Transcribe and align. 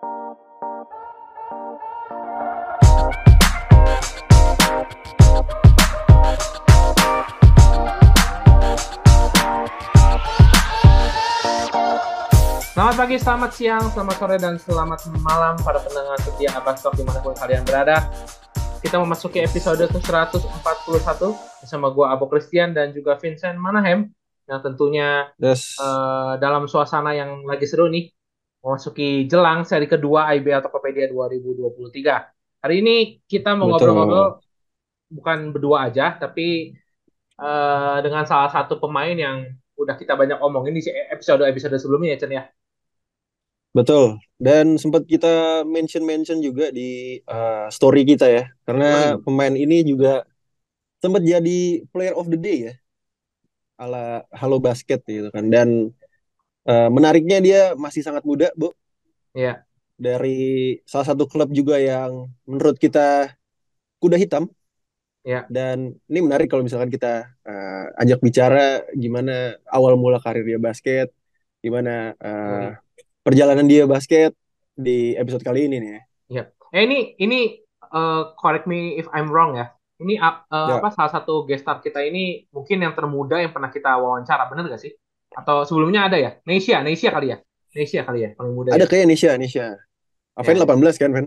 Selamat 0.00 0.16
pagi, 12.96 13.20
selamat 13.20 13.50
siang, 13.52 13.84
selamat 13.92 14.16
sore, 14.16 14.40
dan 14.40 14.56
selamat 14.56 15.12
malam 15.20 15.60
para 15.60 15.76
pendengar 15.84 16.16
setia 16.24 16.48
Abastok 16.56 16.96
di 16.96 17.04
mana 17.04 17.20
pun 17.20 17.36
kalian 17.36 17.60
berada. 17.68 18.08
Kita 18.80 18.96
memasuki 18.96 19.44
episode 19.44 19.84
ke-141 19.84 21.20
bersama 21.60 21.92
gue 21.92 22.06
Abo 22.08 22.24
Christian 22.32 22.72
dan 22.72 22.96
juga 22.96 23.20
Vincent 23.20 23.60
Manahem 23.60 24.08
yang 24.48 24.64
tentunya 24.64 25.28
Yes. 25.36 25.76
eh, 25.76 26.40
dalam 26.40 26.64
suasana 26.64 27.12
yang 27.12 27.44
lagi 27.44 27.68
seru 27.68 27.92
nih 27.92 28.08
memasuki 28.60 29.24
jelang 29.24 29.64
seri 29.64 29.88
kedua 29.88 30.32
IBL 30.36 30.60
Tokopedia 30.64 31.08
2023. 31.08 32.60
Hari 32.60 32.74
ini 32.84 32.96
kita 33.24 33.56
mau 33.56 33.72
ngobrol-ngobrol 33.72 34.44
bukan 35.08 35.38
berdua 35.50 35.88
aja, 35.88 36.14
tapi 36.20 36.76
eh, 37.40 37.98
dengan 38.04 38.28
salah 38.28 38.52
satu 38.52 38.76
pemain 38.76 39.16
yang 39.16 39.48
udah 39.80 39.96
kita 39.96 40.12
banyak 40.12 40.36
omongin 40.44 40.76
di 40.76 40.84
episode-episode 41.08 41.80
sebelumnya 41.80 42.14
ya 42.14 42.18
Chen 42.20 42.32
ya. 42.36 42.44
Betul. 43.70 44.18
Dan 44.36 44.76
sempat 44.76 45.06
kita 45.06 45.62
mention-mention 45.62 46.42
juga 46.42 46.74
di 46.74 47.22
uh, 47.30 47.70
story 47.70 48.02
kita 48.02 48.26
ya. 48.26 48.44
Karena 48.66 49.14
Story. 49.14 49.22
pemain 49.22 49.54
ini 49.54 49.86
juga 49.86 50.26
sempat 50.98 51.22
jadi 51.22 51.86
player 51.94 52.14
of 52.18 52.26
the 52.28 52.36
day 52.40 52.58
ya. 52.70 52.74
Ala 53.80 54.26
Halo 54.34 54.58
Basket 54.58 55.00
gitu 55.06 55.30
kan. 55.30 55.48
Dan 55.48 55.94
uh, 56.66 56.88
menariknya 56.92 57.38
dia 57.38 57.60
masih 57.78 58.02
sangat 58.04 58.24
muda, 58.26 58.50
Bu. 58.58 58.74
Iya. 59.36 59.62
Dari 60.00 60.80
salah 60.88 61.06
satu 61.12 61.28
klub 61.28 61.52
juga 61.52 61.76
yang 61.76 62.28
menurut 62.48 62.80
kita 62.80 63.36
kuda 64.00 64.16
hitam. 64.16 64.48
Iya. 65.20 65.44
Dan 65.52 66.00
ini 66.08 66.18
menarik 66.24 66.48
kalau 66.48 66.64
misalkan 66.64 66.88
kita 66.88 67.28
uh, 67.44 67.86
ajak 68.00 68.24
bicara 68.24 68.82
gimana 68.96 69.60
awal 69.68 70.00
mula 70.00 70.16
karir 70.16 70.42
dia 70.44 70.56
basket, 70.56 71.12
gimana 71.60 72.16
uh, 72.16 72.72
perjalanan 73.20 73.68
dia 73.68 73.84
basket 73.84 74.32
di 74.72 75.12
episode 75.20 75.44
kali 75.44 75.68
ini 75.68 75.76
nih. 75.76 75.92
ya. 76.32 76.44
Eh 76.70 76.86
ini 76.86 77.18
ini 77.18 77.58
eh, 77.82 78.22
correct 78.38 78.64
me 78.70 78.96
if 78.96 79.10
I'm 79.12 79.28
wrong 79.28 79.58
ya. 79.58 79.74
Ini 80.00 80.16
eh, 80.16 80.34
Ya. 80.48 80.80
apa 80.80 80.88
salah 80.94 81.12
satu 81.12 81.44
guest 81.44 81.66
star 81.66 81.84
kita 81.84 82.00
ini 82.00 82.48
mungkin 82.54 82.80
yang 82.80 82.96
termuda 82.96 83.42
yang 83.42 83.52
pernah 83.52 83.68
kita 83.68 83.98
wawancara, 84.00 84.48
bener 84.48 84.70
gak 84.72 84.80
sih? 84.80 84.94
Atau 85.30 85.62
sebelumnya 85.62 86.10
ada 86.10 86.18
ya? 86.18 86.30
Nesia, 86.42 86.82
Nesia 86.82 87.10
kali 87.14 87.30
ya? 87.34 87.38
Nesia 87.70 88.02
kali 88.02 88.26
ya, 88.26 88.30
paling 88.34 88.54
muda 88.54 88.74
Ada 88.74 88.82
ya? 88.82 88.90
kayak 88.90 89.06
Nisha, 89.06 89.30
Nisha. 89.38 89.78
Aven 90.34 90.56
Ya. 90.58 90.66
18 90.66 90.98
kan, 90.98 91.10
Ven? 91.14 91.26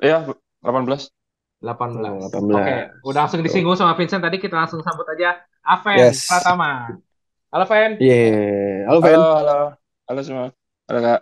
Iya, 0.00 0.18
18. 0.64 1.12
18. 1.60 2.08
Oh, 2.08 2.28
18. 2.28 2.56
Oke, 2.56 2.74
udah 3.04 3.20
langsung 3.26 3.40
disinggung 3.44 3.76
sama 3.76 3.96
Vincent 3.96 4.20
tadi 4.24 4.36
kita 4.40 4.56
langsung 4.56 4.80
sambut 4.80 5.04
aja 5.08 5.40
Aven 5.60 6.12
Yes. 6.12 6.24
Pratama. 6.28 6.96
Halo 7.52 7.64
Ven. 7.66 7.96
Yeah. 8.00 8.86
Halo, 8.88 8.98
Ven. 9.00 9.16
Halo, 9.16 9.32
halo. 9.40 9.58
Halo 10.06 10.20
semua. 10.22 10.46
Halo, 10.86 10.98
Kak. 11.02 11.20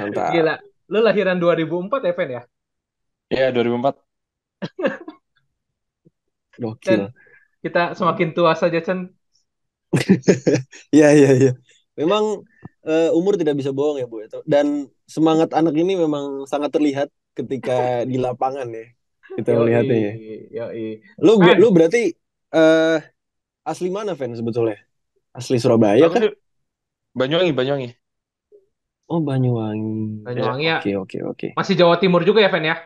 Mantap. 0.00 0.30
Gila, 0.32 0.54
lu 0.88 0.98
lahiran 1.02 1.36
2004 1.38 2.06
ya 2.06 2.12
Ven 2.14 2.30
ya? 2.30 2.42
Iya, 3.30 3.46
2004. 3.50 3.98
Gokil. 6.58 7.10
Kita 7.60 7.96
semakin 7.98 8.28
tua 8.32 8.54
saja 8.54 8.78
Chen. 8.80 9.10
Iya, 10.96 11.08
iya, 11.14 11.30
iya. 11.34 11.52
Memang 11.94 12.42
eh, 12.86 13.10
umur 13.14 13.38
tidak 13.38 13.58
bisa 13.58 13.70
bohong 13.70 14.02
ya, 14.02 14.06
Bu. 14.06 14.22
Dan 14.44 14.90
semangat 15.06 15.54
anak 15.54 15.74
ini 15.74 15.94
memang 15.94 16.46
sangat 16.50 16.74
terlihat 16.74 17.08
ketika 17.34 17.76
di 18.10 18.18
lapangan 18.18 18.66
ya. 18.70 18.86
Kita 19.34 19.50
melihatnya 19.56 19.96
ya. 19.98 20.12
Yoi. 20.62 21.02
Lu 21.18 21.40
Ven. 21.42 21.58
lu 21.58 21.68
berarti 21.74 22.14
eh 22.54 22.98
asli 23.66 23.88
mana, 23.90 24.14
Ven, 24.14 24.36
sebetulnya? 24.38 24.78
Asli 25.34 25.58
Surabaya 25.58 26.06
Aku 26.06 26.14
kan? 26.14 26.30
Banyuwangi, 27.14 27.50
Banyuwangi. 27.50 27.90
Oh, 29.10 29.20
Banyuwangi. 29.20 30.22
Banyuwangi 30.22 30.66
ya. 30.66 30.78
Oke, 30.78 30.92
oke, 30.94 31.18
oke. 31.26 31.48
Masih 31.58 31.74
Jawa 31.74 31.98
Timur 31.98 32.22
juga 32.22 32.40
ya 32.42 32.50
Ven 32.50 32.70
ya? 32.70 32.76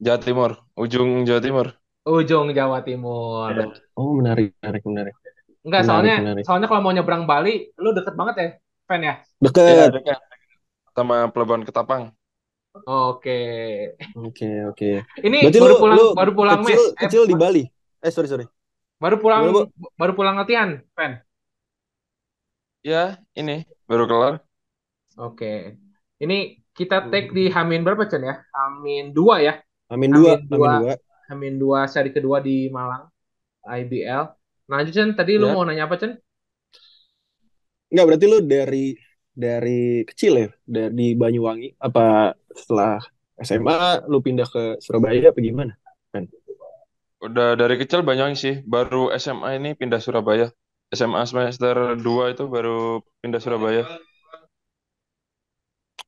Jawa 0.00 0.18
Timur, 0.20 0.50
ujung 0.76 1.24
Jawa 1.24 1.40
Timur. 1.40 1.66
Ujung 2.04 2.52
Jawa 2.52 2.84
Timur. 2.84 3.48
Oh, 3.96 4.12
menarik, 4.12 4.52
menarik, 4.60 4.82
menarik. 4.84 5.16
Enggak, 5.64 5.82
Menarik, 5.82 5.88
soalnya 5.88 6.16
menarik. 6.20 6.44
soalnya 6.44 6.66
kalau 6.68 6.82
mau 6.84 6.92
nyebrang 6.92 7.24
Bali, 7.24 7.72
lu 7.80 7.90
deket 7.96 8.14
banget 8.14 8.34
ya, 8.36 8.48
Ven 8.84 9.00
ya? 9.00 9.14
Iya, 9.64 9.84
Dekat. 9.88 9.88
dekat. 9.96 10.18
Sama 10.94 11.16
Pelabuhan 11.32 11.64
Ketapang. 11.64 12.12
Oke. 12.84 13.38
Oke, 14.18 14.48
oke. 14.68 14.90
Ini 15.24 15.38
Berarti 15.40 15.58
baru 15.62 15.74
lu, 15.74 15.80
pulang 15.80 15.96
lu 15.96 16.06
baru 16.12 16.30
pulang 16.34 16.60
kecil, 16.62 16.74
mes. 16.76 16.84
Eh, 16.92 17.00
kecil 17.06 17.22
di 17.24 17.34
Bali. 17.38 17.62
Eh, 18.04 18.12
sorry, 18.12 18.28
sorry. 18.28 18.46
baru 19.00 19.16
pulang 19.20 19.42
Gimana, 19.44 19.68
baru 19.98 20.12
pulang 20.12 20.36
latihan, 20.38 20.70
Ven. 20.96 21.12
Ya, 22.84 23.16
ini 23.32 23.64
baru 23.88 24.04
kelar. 24.04 24.34
Oke. 25.16 25.80
Ini 26.20 26.36
kita 26.76 27.08
take 27.08 27.32
di 27.32 27.48
Hamin 27.48 27.80
berapa, 27.86 28.04
Chen 28.04 28.22
ya? 28.22 28.36
Hamin 28.52 29.14
2 29.16 29.40
ya. 29.40 29.54
Amin 29.88 30.10
dua, 30.10 30.36
Amin 30.36 30.48
amin 30.50 30.50
dua. 30.50 30.72
dua. 30.80 30.94
Hamin 31.24 31.54
2 31.56 31.80
seri 31.88 32.10
kedua 32.12 32.40
di 32.44 32.68
Malang 32.68 33.08
IBL. 33.64 34.24
Nah, 34.68 34.80
lanjut, 34.80 34.94
Chen, 34.96 35.10
tadi 35.12 35.36
lu 35.36 35.48
Ya. 35.48 35.54
mau 35.54 35.64
nanya 35.68 35.84
apa, 35.84 36.00
Chen? 36.00 36.16
Enggak, 37.92 38.04
berarti 38.08 38.26
lu 38.26 38.38
dari 38.42 38.86
dari 39.34 40.02
kecil 40.08 40.32
ya, 40.40 40.48
dari 40.64 41.14
Banyuwangi 41.18 41.74
apa 41.82 42.32
setelah 42.54 43.02
SMA 43.38 44.06
lu 44.06 44.22
pindah 44.22 44.46
ke 44.46 44.78
Surabaya 44.78 45.30
apa 45.34 45.40
gimana? 45.42 45.74
Udah 47.24 47.56
dari 47.56 47.76
kecil 47.80 48.00
Banyuwangi 48.06 48.36
sih. 48.38 48.54
Baru 48.64 49.10
SMA 49.14 49.58
ini 49.58 49.74
pindah 49.76 50.00
Surabaya. 50.00 50.48
SMA 50.94 51.26
semester 51.26 51.98
2 51.98 52.32
itu 52.36 52.44
baru 52.46 53.02
pindah 53.20 53.40
Surabaya. 53.42 53.82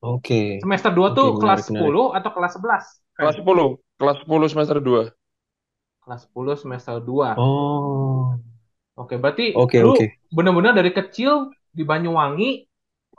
Oke. 0.01 0.61
Semester 0.61 0.91
2 0.93 1.09
Oke, 1.09 1.17
tuh 1.17 1.27
menarik, 1.27 1.41
kelas 1.41 1.61
menarik. 1.73 1.89
10 1.89 2.05
atau 2.13 2.29
kelas 2.31 2.51
11? 2.55 2.83
Ven? 3.17 3.23
Kelas 3.25 3.35
10. 3.41 3.67
Kelas 3.97 4.17
10 4.23 4.47
semester 4.47 4.77
2. 4.77 5.03
Kelas 6.07 6.23
10 6.31 6.55
semester 6.55 7.03
2. 7.03 7.35
Oh. 7.35 8.31
Oke, 8.95 9.19
berarti 9.19 9.51
Oke, 9.59 9.83
lu 9.83 9.91
oke. 9.91 10.07
bener-bener 10.31 10.71
dari 10.71 10.95
kecil 10.95 11.51
di 11.75 11.83
Banyuwangi 11.83 12.63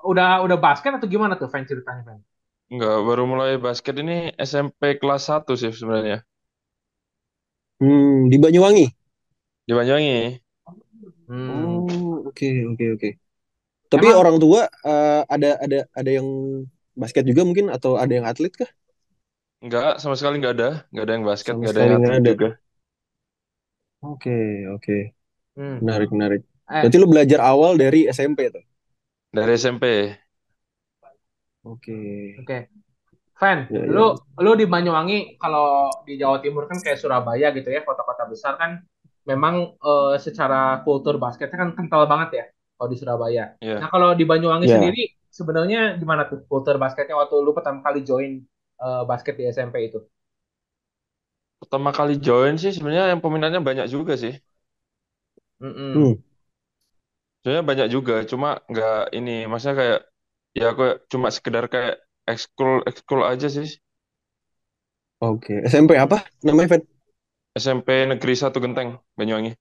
udah 0.08 0.40
udah 0.40 0.56
basket 0.56 0.96
atau 0.96 1.04
gimana 1.04 1.36
tuh 1.36 1.52
fan 1.52 1.68
ceritanya 1.68 2.00
fan? 2.08 2.18
Enggak, 2.72 2.96
baru 3.04 3.28
mulai 3.28 3.60
basket 3.60 3.92
ini 4.00 4.32
SMP 4.40 4.96
kelas 4.96 5.28
1 5.28 5.52
sih 5.52 5.68
sebenarnya. 5.68 6.24
Hmm, 7.76 8.32
di 8.32 8.40
Banyuwangi. 8.40 8.88
Di 9.68 9.72
Banyuwangi. 9.76 10.40
Hmm. 11.28 11.84
Oh, 11.84 12.24
oke, 12.24 12.48
oke, 12.72 12.84
oke. 12.96 13.08
Tapi 13.92 14.06
Emang- 14.08 14.20
orang 14.24 14.36
tua 14.40 14.64
eh, 14.64 15.22
ada 15.28 15.60
ada 15.60 15.78
ada 15.92 16.10
yang 16.10 16.28
basket 16.96 17.28
juga 17.28 17.44
mungkin 17.44 17.68
atau 17.68 18.00
ada 18.00 18.16
yang 18.16 18.24
atlet 18.24 18.52
kah? 18.56 18.70
Enggak, 19.60 20.00
sama 20.00 20.16
sekali 20.16 20.40
enggak 20.40 20.56
ada. 20.56 20.70
Enggak 20.88 21.04
ada 21.04 21.12
yang 21.12 21.24
basket, 21.28 21.52
Sama 21.52 21.60
enggak 21.60 21.72
ada 21.76 21.80
yang 21.84 21.96
atlet 22.00 22.16
ada. 22.16 22.30
juga. 22.32 22.50
Oke, 24.02 24.30
oke. 24.70 24.96
Hmm. 25.58 25.82
Menarik, 25.82 26.10
menarik. 26.14 26.42
Eh, 26.70 26.82
Berarti 26.86 26.96
lu 27.02 27.08
belajar 27.10 27.40
awal 27.42 27.74
dari 27.74 28.06
SMP 28.06 28.46
tuh. 28.52 28.62
Dari 29.34 29.50
SMP. 29.58 29.84
Oke. 31.66 31.98
Oke. 32.38 32.58
Fan, 33.38 33.70
Ya, 33.70 33.82
ya. 33.86 33.90
lu 33.90 34.18
lu 34.42 34.50
di 34.58 34.66
Banyuwangi 34.66 35.38
kalau 35.38 35.90
di 36.02 36.18
Jawa 36.18 36.42
Timur 36.42 36.66
kan 36.66 36.78
kayak 36.82 36.98
Surabaya 36.98 37.54
gitu 37.54 37.70
ya, 37.70 37.86
kota-kota 37.86 38.26
besar 38.26 38.58
kan 38.58 38.82
memang 39.26 39.78
eh, 39.78 40.14
secara 40.18 40.82
kultur 40.82 41.22
basketnya 41.22 41.58
kan 41.58 41.70
kental 41.78 42.06
banget 42.10 42.30
ya 42.34 42.44
kalau 42.78 42.88
di 42.90 42.96
Surabaya. 42.98 43.44
Iya. 43.62 43.78
Nah, 43.82 43.88
kalau 43.94 44.14
di 44.18 44.24
Banyuwangi 44.26 44.66
Ya. 44.66 44.78
sendiri 44.78 45.02
sebenarnya 45.30 45.98
gimana 46.02 46.26
tuh 46.26 46.42
kultur 46.50 46.82
basketnya 46.82 47.14
waktu 47.14 47.34
lu 47.38 47.54
pertama 47.54 47.78
kali 47.86 48.02
join 48.02 48.42
eh, 48.82 49.02
basket 49.06 49.34
di 49.38 49.44
SMP 49.50 49.86
itu? 49.90 50.02
Pertama 51.58 51.90
kali 51.90 52.12
join 52.22 52.54
sih 52.62 52.70
sebenarnya 52.70 53.10
yang 53.12 53.20
peminatnya 53.24 53.60
banyak 53.68 53.86
juga 53.90 54.14
sih. 54.14 54.34
Mm-mm. 55.60 55.92
Hmm. 55.94 56.12
Sebenarnya 57.42 57.64
banyak 57.70 57.88
juga, 57.94 58.14
cuma 58.30 58.48
nggak 58.70 59.14
ini, 59.18 59.46
maksudnya 59.50 59.76
kayak 59.80 60.00
ya 60.58 60.64
aku 60.74 60.84
cuma 61.10 61.28
sekedar 61.30 61.64
kayak 61.70 61.94
ekskul 62.26 62.82
ekskul 62.86 63.20
aja 63.26 63.46
sih. 63.46 63.68
Oke. 65.18 65.66
SMP 65.66 65.98
apa 65.98 66.22
namanya, 66.46 66.78
Fen? 66.78 66.82
SMP 67.58 67.88
Negeri 68.06 68.34
1 68.38 68.58
Genteng, 68.62 69.02
Banyuwangi. 69.18 69.54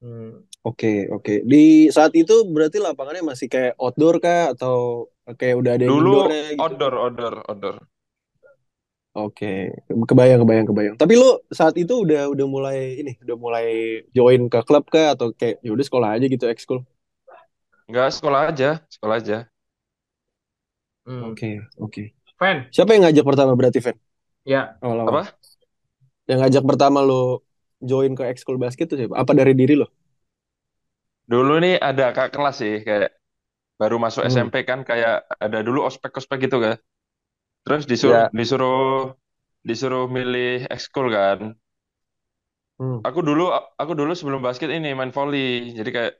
Hmm. 0.00 0.44
Oke, 0.64 1.08
oke. 1.08 1.40
Di 1.44 1.88
saat 1.88 2.12
itu 2.12 2.44
berarti 2.48 2.76
lapangannya 2.80 3.24
masih 3.24 3.48
kayak 3.48 3.72
outdoor 3.80 4.20
kah 4.20 4.52
atau 4.52 5.08
kayak 5.36 5.56
udah 5.60 5.72
ada 5.76 5.84
yang 5.88 5.96
Dulu 5.96 6.10
indoornya 6.10 6.40
gitu? 6.52 6.62
outdoor, 6.62 6.94
outdoor, 7.00 7.34
outdoor. 7.48 7.76
Oke, 9.16 9.72
kebayang, 9.88 10.44
kebayang, 10.44 10.66
kebayang. 10.68 10.94
Tapi 11.00 11.12
lu 11.16 11.40
saat 11.48 11.72
itu 11.80 12.04
udah 12.04 12.28
udah 12.28 12.46
mulai 12.54 13.00
ini, 13.00 13.12
udah 13.24 13.36
mulai 13.40 13.66
join 14.12 14.40
ke 14.52 14.60
klub 14.68 14.84
kah 14.92 15.16
atau 15.16 15.32
kayak 15.32 15.56
ya 15.64 15.70
udah 15.72 15.84
sekolah 15.88 16.08
aja 16.20 16.26
gitu 16.28 16.44
ekskul? 16.52 16.84
Nggak 17.90 18.08
sekolah 18.16 18.40
aja, 18.50 18.70
sekolah 18.94 19.16
aja. 19.20 19.36
Hmm. 21.06 21.32
Oke, 21.32 21.48
oke. 21.84 22.02
Fan, 22.38 22.72
Siapa 22.74 22.90
yang 22.94 23.02
ngajak 23.08 23.26
pertama 23.28 23.52
berarti, 23.58 23.80
Fen? 23.84 23.96
ya. 24.44 24.80
Awal-awal. 24.84 25.20
Apa? 25.20 25.36
Yang 26.30 26.38
ngajak 26.42 26.64
pertama 26.70 26.98
lo 27.08 27.42
join 27.82 28.12
ke 28.18 28.22
ekskul 28.32 28.58
basket 28.58 28.86
tuh 28.90 28.98
siapa? 28.98 29.14
Apa 29.22 29.32
dari 29.38 29.52
diri 29.54 29.74
lo? 29.78 29.86
Dulu 31.32 31.52
nih 31.64 31.74
ada 31.88 32.04
kak 32.16 32.28
kelas 32.34 32.56
sih 32.62 32.74
kayak 32.86 33.10
baru 33.80 33.96
masuk 34.04 34.22
Hmm. 34.22 34.28
SMP 34.32 34.56
kan 34.70 34.80
kayak 34.90 35.14
ada 35.44 35.58
dulu 35.66 35.80
ospek-ospek 35.88 36.38
gitu 36.46 36.58
kan. 36.64 36.76
Terus 37.66 37.84
disuruh 37.90 38.22
Ya. 38.22 38.30
disuruh 38.38 38.76
disuruh 39.68 40.04
milih 40.16 40.52
ekskul 40.74 41.06
kan. 41.16 41.40
Hmm. 42.78 43.06
Aku 43.06 43.20
dulu 43.28 43.42
aku 43.82 43.92
dulu 44.00 44.12
sebelum 44.18 44.40
basket 44.46 44.70
ini 44.76 44.88
main 44.98 45.12
volley. 45.16 45.38
Jadi 45.78 45.90
kayak 45.96 46.12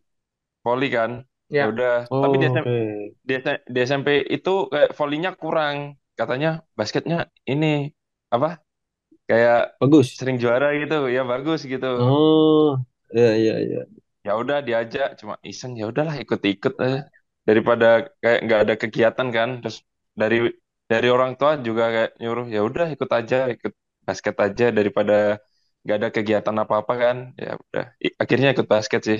volley 0.67 0.89
kan. 0.97 1.11
Ya 1.59 1.63
Ya. 1.63 1.73
udah. 1.73 1.91
Oh, 2.11 2.19
Tapi 2.23 2.35
di 2.43 2.47
oke. 2.55 2.71
SMP, 2.71 2.73
di, 3.29 3.33
S- 3.45 3.65
di 3.75 3.79
SMP 3.91 4.09
itu 4.37 4.51
kayak 4.73 4.91
volleynya 4.99 5.31
kurang. 5.43 5.79
Katanya 6.19 6.49
basketnya 6.79 7.17
ini 7.53 7.67
apa? 8.35 8.49
Kayak 9.31 9.59
Bagus. 9.81 10.19
sering 10.19 10.37
juara 10.43 10.67
gitu. 10.83 10.97
Ya 11.17 11.23
bagus 11.33 11.61
gitu. 11.73 11.87
Oh, 11.99 12.67
iya 13.15 13.27
iya 13.41 13.53
iya. 13.65 13.79
Ya 14.27 14.31
udah 14.43 14.57
diajak 14.67 15.07
cuma 15.21 15.35
iseng 15.51 15.73
ya 15.81 15.85
udahlah 15.93 16.17
ikut-ikut 16.25 16.73
aja. 16.85 16.99
Daripada 17.49 17.87
kayak 18.23 18.39
nggak 18.45 18.61
ada 18.65 18.75
kegiatan 18.83 19.29
kan. 19.37 19.49
Terus 19.61 19.77
dari 20.21 20.37
dari 20.91 21.09
orang 21.15 21.33
tua 21.39 21.51
juga 21.67 21.85
kayak 21.95 22.11
nyuruh 22.23 22.47
ya 22.55 22.61
udah 22.69 22.87
ikut 22.95 23.11
aja, 23.19 23.37
ikut 23.55 23.73
basket 24.07 24.37
aja 24.47 24.65
daripada 24.79 25.15
nggak 25.83 25.97
ada 25.99 26.09
kegiatan 26.15 26.57
apa-apa 26.63 26.93
kan. 27.03 27.17
Ya 27.45 27.59
udah. 27.63 27.85
Akhirnya 28.23 28.49
ikut 28.55 28.67
basket 28.71 29.01
sih. 29.09 29.19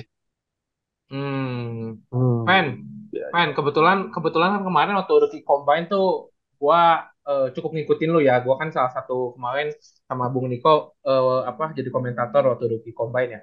Hmm. 1.11 2.03
Hmm. 2.11 2.43
Fan, 2.47 2.67
Ya. 3.07 3.23
Fan, 3.31 3.55
kebetulan 3.55 4.11
kebetulan 4.11 4.59
kan 4.59 4.63
kemarin 4.67 4.93
waktu 4.99 5.13
rookie 5.23 5.43
combine 5.47 5.87
tuh 5.87 6.35
gua 6.59 7.07
eh, 7.23 7.47
cukup 7.55 7.71
ngikutin 7.71 8.09
lu 8.11 8.19
ya. 8.19 8.43
Gua 8.43 8.59
kan 8.59 8.69
salah 8.75 8.91
satu 8.91 9.31
kemarin 9.39 9.71
sama 10.05 10.27
Bung 10.27 10.51
Niko 10.51 10.99
eh, 11.07 11.41
apa 11.47 11.71
jadi 11.71 11.87
komentator 11.87 12.43
waktu 12.51 12.65
rookie 12.77 12.91
combine 12.91 13.29
ya. 13.31 13.41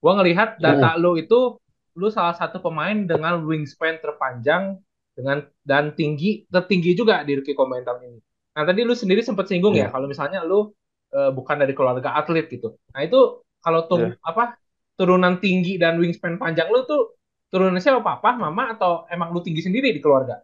Gua 0.00 0.12
ngelihat 0.18 0.56
data 0.64 0.96
lu 0.96 1.20
itu 1.20 1.60
lu 1.92 2.08
salah 2.08 2.32
satu 2.32 2.64
pemain 2.64 2.96
dengan 3.04 3.44
wingspan 3.44 4.00
terpanjang 4.00 4.80
dengan 5.12 5.44
dan 5.62 5.92
tinggi 5.92 6.48
tertinggi 6.48 6.92
juga 6.92 7.20
di 7.22 7.36
rookie 7.36 7.52
combine 7.52 7.84
tahun 7.84 8.00
ini. 8.08 8.18
Nah, 8.52 8.64
tadi 8.64 8.80
lu 8.82 8.92
sendiri 8.92 9.20
sempat 9.20 9.48
singgung 9.48 9.72
ya 9.72 9.86
Iya. 9.86 9.88
kalau 9.88 10.06
misalnya 10.06 10.40
lu 10.42 10.72
eh, 11.12 11.28
bukan 11.28 11.60
dari 11.60 11.76
keluarga 11.76 12.16
atlet 12.16 12.48
gitu. 12.48 12.72
Nah, 12.90 13.04
itu 13.04 13.20
kalau 13.60 13.84
tung 13.84 14.16
apa 14.20 14.56
turunan 14.96 15.36
tinggi 15.38 15.76
dan 15.76 15.96
wingspan 15.96 16.36
panjang 16.36 16.72
lu 16.72 16.84
tuh 16.84 17.16
turunannya 17.48 17.80
siapa 17.80 18.00
papa, 18.00 18.32
mama 18.32 18.72
atau 18.72 19.04
emang 19.08 19.28
lu 19.28 19.40
tinggi 19.40 19.60
sendiri 19.60 19.92
di 19.92 20.00
keluarga? 20.00 20.40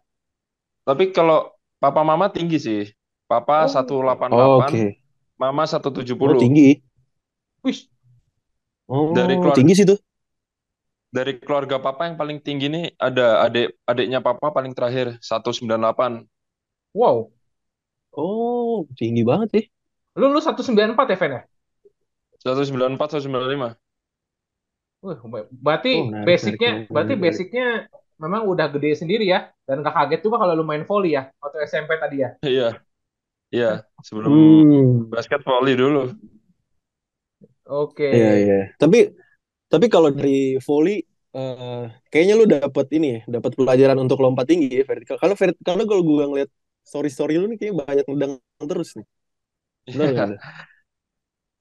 Tapi 0.85 1.09
kalau 1.09 1.49
papa 1.77 2.01
mama 2.01 2.29
tinggi 2.29 2.57
sih. 2.57 2.81
Papa 3.25 3.65
Oh. 3.65 3.69
188, 3.69 4.29
Oh, 4.31 4.57
Oke. 4.61 4.97
mama 5.37 5.61
Oh, 5.61 5.69
170. 5.69 6.37
tinggi. 6.37 6.81
Wih, 7.61 7.77
Oh, 8.89 9.13
Dari 9.13 9.37
keluarga- 9.37 9.53
tinggi 9.53 9.73
sih 9.73 9.85
tuh. 9.85 9.97
Dari 11.09 11.41
keluarga 11.41 11.77
papa 11.81 12.05
yang 12.05 12.17
paling 12.21 12.37
tinggi 12.45 12.69
nih 12.69 12.85
ada 13.01 13.41
adik 13.45 13.67
adiknya 13.89 14.19
papa 14.21 14.47
paling 14.53 14.73
terakhir 14.77 15.17
198. 15.25 16.11
wow. 16.93 17.31
Oh, 18.23 18.85
tinggi 18.97 19.21
banget 19.29 19.47
sih. 19.55 19.63
Lu 20.19 20.25
lu 20.33 20.39
194 20.45 21.07
ya, 21.11 21.17
Fen 21.21 21.31
ya? 21.37 21.41
194 22.43 23.09
195. 23.11 23.69
Wih, 24.99 25.17
berarti 25.63 25.91
Oh, 25.93 26.03
menarik, 26.11 26.27
basicnya, 26.27 26.67
menarik, 26.67 26.89
berarti 26.91 27.13
menarik. 27.15 27.23
basicnya 27.23 27.65
memang 28.19 28.41
udah 28.51 28.67
gede 28.75 28.89
sendiri 28.99 29.23
ya, 29.31 29.47
dan 29.63 29.79
gak 29.79 29.95
kaget 29.95 30.19
juga 30.27 30.37
kalau 30.43 30.53
lu 30.59 30.65
main 30.67 30.83
volley 30.83 31.15
ya, 31.15 31.31
waktu 31.39 31.57
SMP 31.63 31.95
tadi 31.95 32.17
ya. 32.23 32.29
Iya. 32.49 32.63
Iya, 33.55 33.67
sebelum 34.07 34.33
Hmm. 34.33 35.09
basket 35.13 35.41
volley 35.47 35.73
dulu. 35.81 35.99
Oke. 37.65 38.09
Iya, 38.13 38.27
iya. 38.41 38.55
Tapi 38.81 38.97
tapi 39.71 39.85
kalau 39.93 40.09
dari 40.13 40.57
volley 40.67 40.95
eh, 41.35 41.83
kayaknya 42.11 42.33
lu 42.39 42.45
dapat 42.49 42.85
ini 42.97 43.07
ya, 43.15 43.19
dapat 43.39 43.51
pelajaran 43.59 43.97
untuk 44.03 44.17
lompat 44.23 44.45
tinggi 44.49 44.67
ya 44.81 44.83
vertikal. 44.89 45.17
Kalau 45.21 45.35
vert- 45.39 45.61
karena 45.67 45.83
kalau 45.89 46.01
gua 46.09 46.23
ngeliat 46.29 46.49
story-story 46.89 47.33
lu 47.41 47.45
nih 47.51 47.57
kayaknya 47.61 47.75
banyak 47.85 48.05
ngedang 48.09 48.33
terus 48.71 48.89
nih. 48.97 49.05
Benar 49.93 50.07
nggak 50.15 50.27
tuh? 50.33 50.39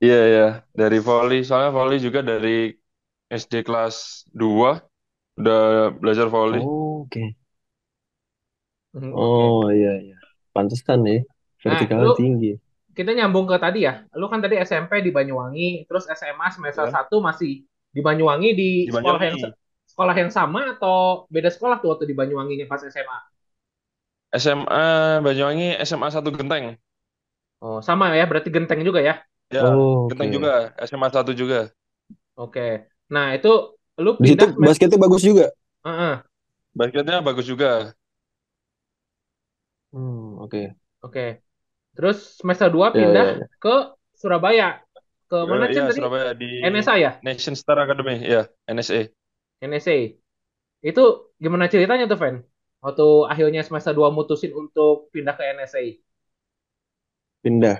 Iya, 0.05 0.17
iya. 0.31 0.43
Dari 0.81 0.97
volley, 1.07 1.37
soalnya 1.47 1.71
volley 1.79 1.97
juga 2.07 2.21
dari 2.31 2.49
SD 3.43 3.55
kelas 3.67 3.97
2 4.41 4.69
udah 5.39 5.57
belajar 6.03 6.27
volley. 6.35 6.61
Oh, 6.63 7.03
oke. 7.03 7.37
Hmm, 8.93 9.13
oke. 9.13 9.23
Oh, 9.23 9.63
iya 9.79 9.91
iya. 10.05 10.15
Pantesan 10.55 11.01
ya. 11.11 11.19
Vertikalnya 11.65 12.07
lu- 12.09 12.19
tinggi. 12.21 12.49
Kita 12.99 13.13
nyambung 13.15 13.47
ke 13.47 13.57
tadi 13.63 13.87
ya. 13.87 14.03
Lu 14.21 14.27
kan 14.33 14.41
tadi 14.45 14.57
SMP 14.59 15.01
di 15.07 15.11
Banyuwangi, 15.15 15.87
terus 15.89 16.05
SMA 16.11 16.49
semester 16.51 16.87
Iya. 16.87 16.93
1 16.97 17.17
masih 17.23 17.63
di 17.95 18.01
Banyuwangi 18.07 18.49
di, 18.61 18.65
Di 18.85 18.91
sekolah 18.97 19.21
Banyuwangi. 19.21 19.29
yang 19.29 19.37
sekolah 19.91 20.15
yang 20.21 20.31
sama 20.39 20.61
atau 20.77 21.27
beda 21.35 21.51
sekolah 21.55 21.77
tuh 21.83 21.89
waktu 21.97 22.05
di 22.11 22.15
Banyuwanginya 22.21 22.67
pas 22.71 22.83
SMA? 22.85 23.19
SMA 24.43 24.87
Banyuwangi 25.27 25.69
SMA 25.89 26.09
1 26.15 26.31
Genteng. 26.37 26.67
Oh, 27.63 27.79
sama 27.89 28.05
ya, 28.19 28.25
berarti 28.31 28.49
genteng 28.57 28.81
juga 28.89 29.01
ya. 29.09 29.13
Ya, 29.57 29.65
Oh, 29.65 30.09
Genteng 30.09 30.29
oke. 30.29 30.29
juga. 30.37 30.53
SMA 30.89 31.09
1 31.15 31.33
juga. 31.41 31.59
Oke. 32.41 32.61
Nah, 33.13 33.25
itu 33.37 33.49
lu 34.05 34.11
Di 34.23 34.27
situ 34.31 34.45
basketnya 34.65 34.99
bagus 35.05 35.23
juga. 35.27 35.47
Heeh, 35.85 36.23
Basketnya 36.79 37.17
bagus 37.27 37.45
juga. 37.53 37.93
Hmm, 39.93 40.39
oke. 40.41 40.77
Oke. 41.05 41.21
Terus 41.97 42.19
semester 42.41 42.69
2 42.75 42.89
Ya, 42.93 43.01
pindah 43.01 43.27
ya, 43.27 43.33
ya. 43.39 43.49
ke 43.63 43.71
Surabaya. 44.21 44.65
Ke 45.29 45.37
mana 45.45 45.67
Cen 45.69 45.77
Iya, 45.77 45.89
tadi? 45.93 46.01
Surabaya 46.01 46.31
di 46.33 46.49
NSA 46.65 46.95
ya? 47.05 47.11
Nation 47.23 47.55
Star 47.55 47.79
Academy. 47.85 48.17
Ya, 48.25 48.49
NSA. 48.65 49.13
NSA. 49.61 49.97
Itu 50.83 51.03
gimana 51.43 51.69
ceritanya 51.73 52.05
tuh, 52.11 52.19
Fen? 52.23 52.37
Waktu 52.85 53.07
akhirnya 53.33 53.61
semester 53.67 53.93
2 53.99 54.09
mutusin 54.15 54.53
untuk 54.55 55.11
pindah 55.13 55.35
ke 55.39 55.45
NSA. 55.55 55.83
Pindah. 57.43 57.79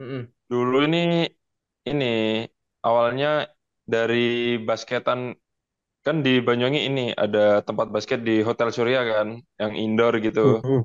Mm-mm. 0.00 0.32
Dulu 0.50 0.82
ini 0.88 1.30
ini 1.86 2.44
awalnya 2.82 3.48
dari 3.86 4.58
basketan 4.60 5.34
kan 6.00 6.16
di 6.24 6.40
Banyuwangi 6.40 6.80
ini 6.88 7.04
ada 7.12 7.60
tempat 7.60 7.92
basket 7.94 8.24
di 8.24 8.40
Hotel 8.40 8.68
Surya 8.72 9.00
kan, 9.04 9.28
yang 9.60 9.72
indoor 9.76 10.16
gitu. 10.24 10.60
Hmm. 10.64 10.82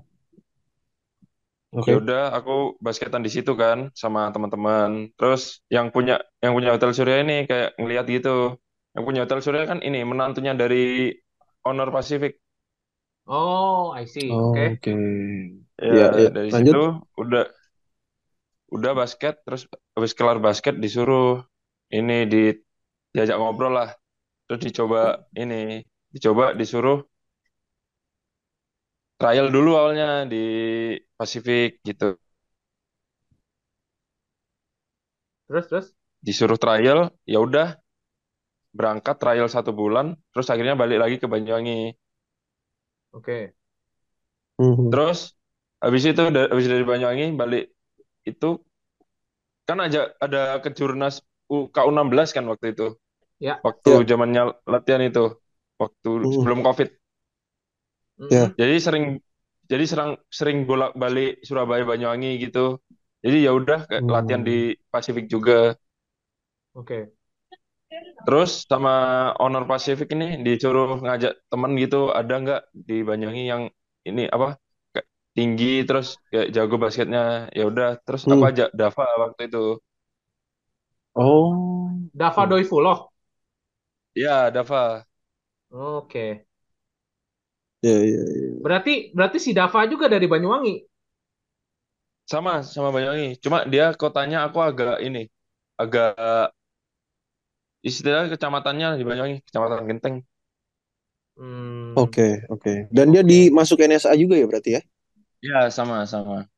Oke. 1.75 1.91
Ya 1.91 1.93
udah, 2.01 2.21
aku 2.37 2.51
basketan 2.85 3.21
di 3.25 3.29
situ 3.35 3.51
kan 3.63 3.77
sama 4.01 4.19
teman-teman. 4.33 5.13
Terus 5.17 5.41
yang 5.75 5.87
punya 5.95 6.13
yang 6.43 6.53
punya 6.57 6.69
Hotel 6.73 6.91
Surya 6.97 7.17
ini 7.23 7.33
kayak 7.49 7.69
ngeliat 7.79 8.05
gitu. 8.15 8.57
Yang 8.97 9.03
punya 9.07 9.19
Hotel 9.25 9.39
Surya 9.45 9.63
kan 9.69 9.79
ini 9.87 9.99
menantunya 10.01 10.53
dari 10.61 11.13
Honor 11.65 11.89
Pacific. 11.95 12.41
Oh, 13.27 13.91
I 13.91 14.05
see. 14.05 14.41
Oh, 14.41 14.71
Oke. 14.73 14.77
Oke. 14.77 14.91
Ya, 15.81 15.93
Iya, 15.93 16.05
iya. 16.19 16.29
dari 16.35 16.51
Lanjut. 16.51 16.77
situ 16.77 16.77
udah 17.21 17.43
udah 18.75 18.91
basket 18.97 19.33
terus 19.45 19.63
habis 19.95 20.13
kelar 20.17 20.37
basket 20.41 20.75
disuruh 20.83 21.41
ini 21.93 22.25
di 22.31 22.41
diajak 23.13 23.37
ngobrol 23.39 23.73
lah. 23.79 23.89
Terus 24.47 24.61
dicoba 24.71 25.01
ini, 25.37 25.81
dicoba 26.13 26.53
disuruh 26.59 26.99
trial 29.19 29.47
dulu 29.55 29.69
awalnya 29.79 30.05
di 30.31 30.37
Pacific 31.19 31.69
gitu. 31.87 32.05
Terus 35.47 35.65
terus. 35.69 35.87
Disuruh 36.27 36.59
trial, 36.63 36.99
ya 37.33 37.39
udah 37.47 37.67
berangkat 38.77 39.15
trial 39.21 39.47
satu 39.55 39.71
bulan, 39.81 40.07
terus 40.31 40.47
akhirnya 40.53 40.75
balik 40.81 40.97
lagi 41.03 41.15
ke 41.21 41.27
Banyuwangi. 41.33 41.79
Oke. 43.11 43.55
Hmm. 44.59 44.89
Terus 44.91 45.19
habis 45.83 46.03
itu 46.07 46.21
da- 46.35 46.49
habis 46.51 46.67
dari 46.71 46.83
Banyuwangi 46.87 47.25
balik 47.39 47.63
itu 48.29 48.47
kan 49.67 49.77
aja 49.85 49.99
ada 50.21 50.61
kejurnas 50.63 51.21
U- 51.49 51.69
KU16 51.73 52.29
kan 52.35 52.45
waktu 52.49 52.73
itu. 52.73 52.87
Ya. 53.39 53.59
Waktu 53.65 53.89
Ya. 53.91 53.97
zamannya 54.09 54.43
latihan 54.67 55.03
itu. 55.05 55.25
Waktu 55.81 56.09
Hmm. 56.23 56.31
sebelum 56.33 56.59
COVID. 56.65 56.89
Ya. 58.29 58.55
Jadi 58.59 58.75
sering 58.85 59.05
jadi 59.71 59.83
serang 59.89 60.11
sering 60.29 60.57
bolak-balik 60.69 61.41
Surabaya 61.47 61.83
Banyuwangi 61.89 62.29
gitu. 62.43 62.79
Jadi 63.25 63.37
ya 63.45 63.51
udah 63.59 63.79
Hmm. 63.97 64.05
latihan 64.13 64.41
di 64.45 64.77
Pasifik 64.93 65.25
juga. 65.33 65.73
Oke. 66.73 67.13
Terus 68.25 68.65
sama 68.71 68.91
Honor 69.41 69.63
Pacific 69.69 70.07
ini 70.15 70.25
disuruh 70.45 70.97
ngajak 71.03 71.33
temen 71.51 71.71
gitu, 71.83 72.09
ada 72.19 72.33
nggak 72.41 72.61
di 72.73 72.95
Banyuwangi 73.07 73.43
yang 73.51 73.63
ini 74.09 74.21
apa 74.35 74.57
tinggi 75.37 75.67
terus 75.87 76.07
kayak 76.31 76.49
jago 76.55 76.75
basketnya. 76.83 77.21
Ya 77.57 77.63
udah, 77.71 77.87
terus 78.05 78.23
Hmm. 78.25 78.49
ajak 78.49 78.69
Dava 78.79 79.05
waktu 79.23 79.41
itu. 79.49 79.59
Oh. 81.15 81.99
Dava 82.13 82.45
Hmm. 82.45 82.49
Doifuloh. 82.49 83.11
Ya, 84.15 84.49
Dava. 84.51 85.05
Oke. 85.69 86.25
Iya, 87.85 87.97
iya, 88.01 88.21
iya. 88.25 88.49
Berarti 88.65 88.93
berarti 89.13 89.37
si 89.37 89.53
Dava 89.53 89.85
juga 89.85 90.09
dari 90.09 90.25
Banyuwangi. 90.25 90.73
Sama, 92.25 92.65
sama 92.65 92.89
Banyuwangi. 92.89 93.37
Cuma 93.37 93.61
dia 93.69 93.93
kotanya 93.93 94.49
aku 94.49 94.57
agak 94.65 94.97
ini, 95.05 95.29
agak 95.77 96.17
istilahnya 97.85 98.33
kecamatannya 98.33 98.87
di 98.97 99.03
Banyuwangi, 99.05 99.37
kecamatan 99.45 99.85
Genteng. 99.85 100.15
Hmm. 101.37 101.93
Oke, 101.99 102.47
oke. 102.49 102.89
Dan 102.89 103.13
dia 103.13 103.21
dimasuk 103.21 103.77
NSA 103.83 104.17
juga 104.17 104.39
ya 104.39 104.49
berarti 104.49 104.69
ya? 104.79 104.81
Ya, 105.45 105.69
sama, 105.69 106.07
sama. 106.09 106.49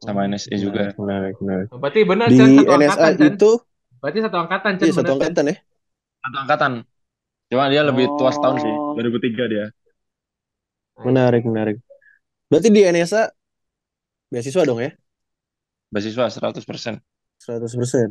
Sama 0.00 0.24
NSE 0.24 0.56
juga. 0.56 0.96
Menarik, 0.96 1.36
menarik. 1.42 1.68
Berarti 1.76 2.00
benar 2.08 2.26
Di 2.32 2.38
satu 2.40 2.62
NSA 2.64 3.04
angkatan 3.12 3.28
itu, 3.36 3.50
Berarti 4.00 4.18
satu 4.22 4.36
angkatan 4.38 4.72
Chan 4.78 4.86
iya 4.86 4.94
satu 4.94 5.12
angkatan 5.18 5.44
ya? 5.50 5.56
Satu 6.22 6.36
angkatan. 6.46 6.72
Cuma 7.50 7.64
dia 7.70 7.82
lebih 7.86 8.06
tua 8.18 8.30
setahun 8.30 8.56
sih, 8.62 8.72
Oh. 8.72 8.94
2003 8.94 9.44
dia. 9.50 9.66
Menarik, 11.04 11.42
menarik. 11.44 11.76
Berarti 12.50 12.68
di 12.74 12.80
NSA 12.86 13.22
beasiswa 14.32 14.62
dong 14.68 14.80
ya? 14.84 14.90
Beasiswa 15.92 16.30
100%. 16.30 17.02
100%. 17.38 18.10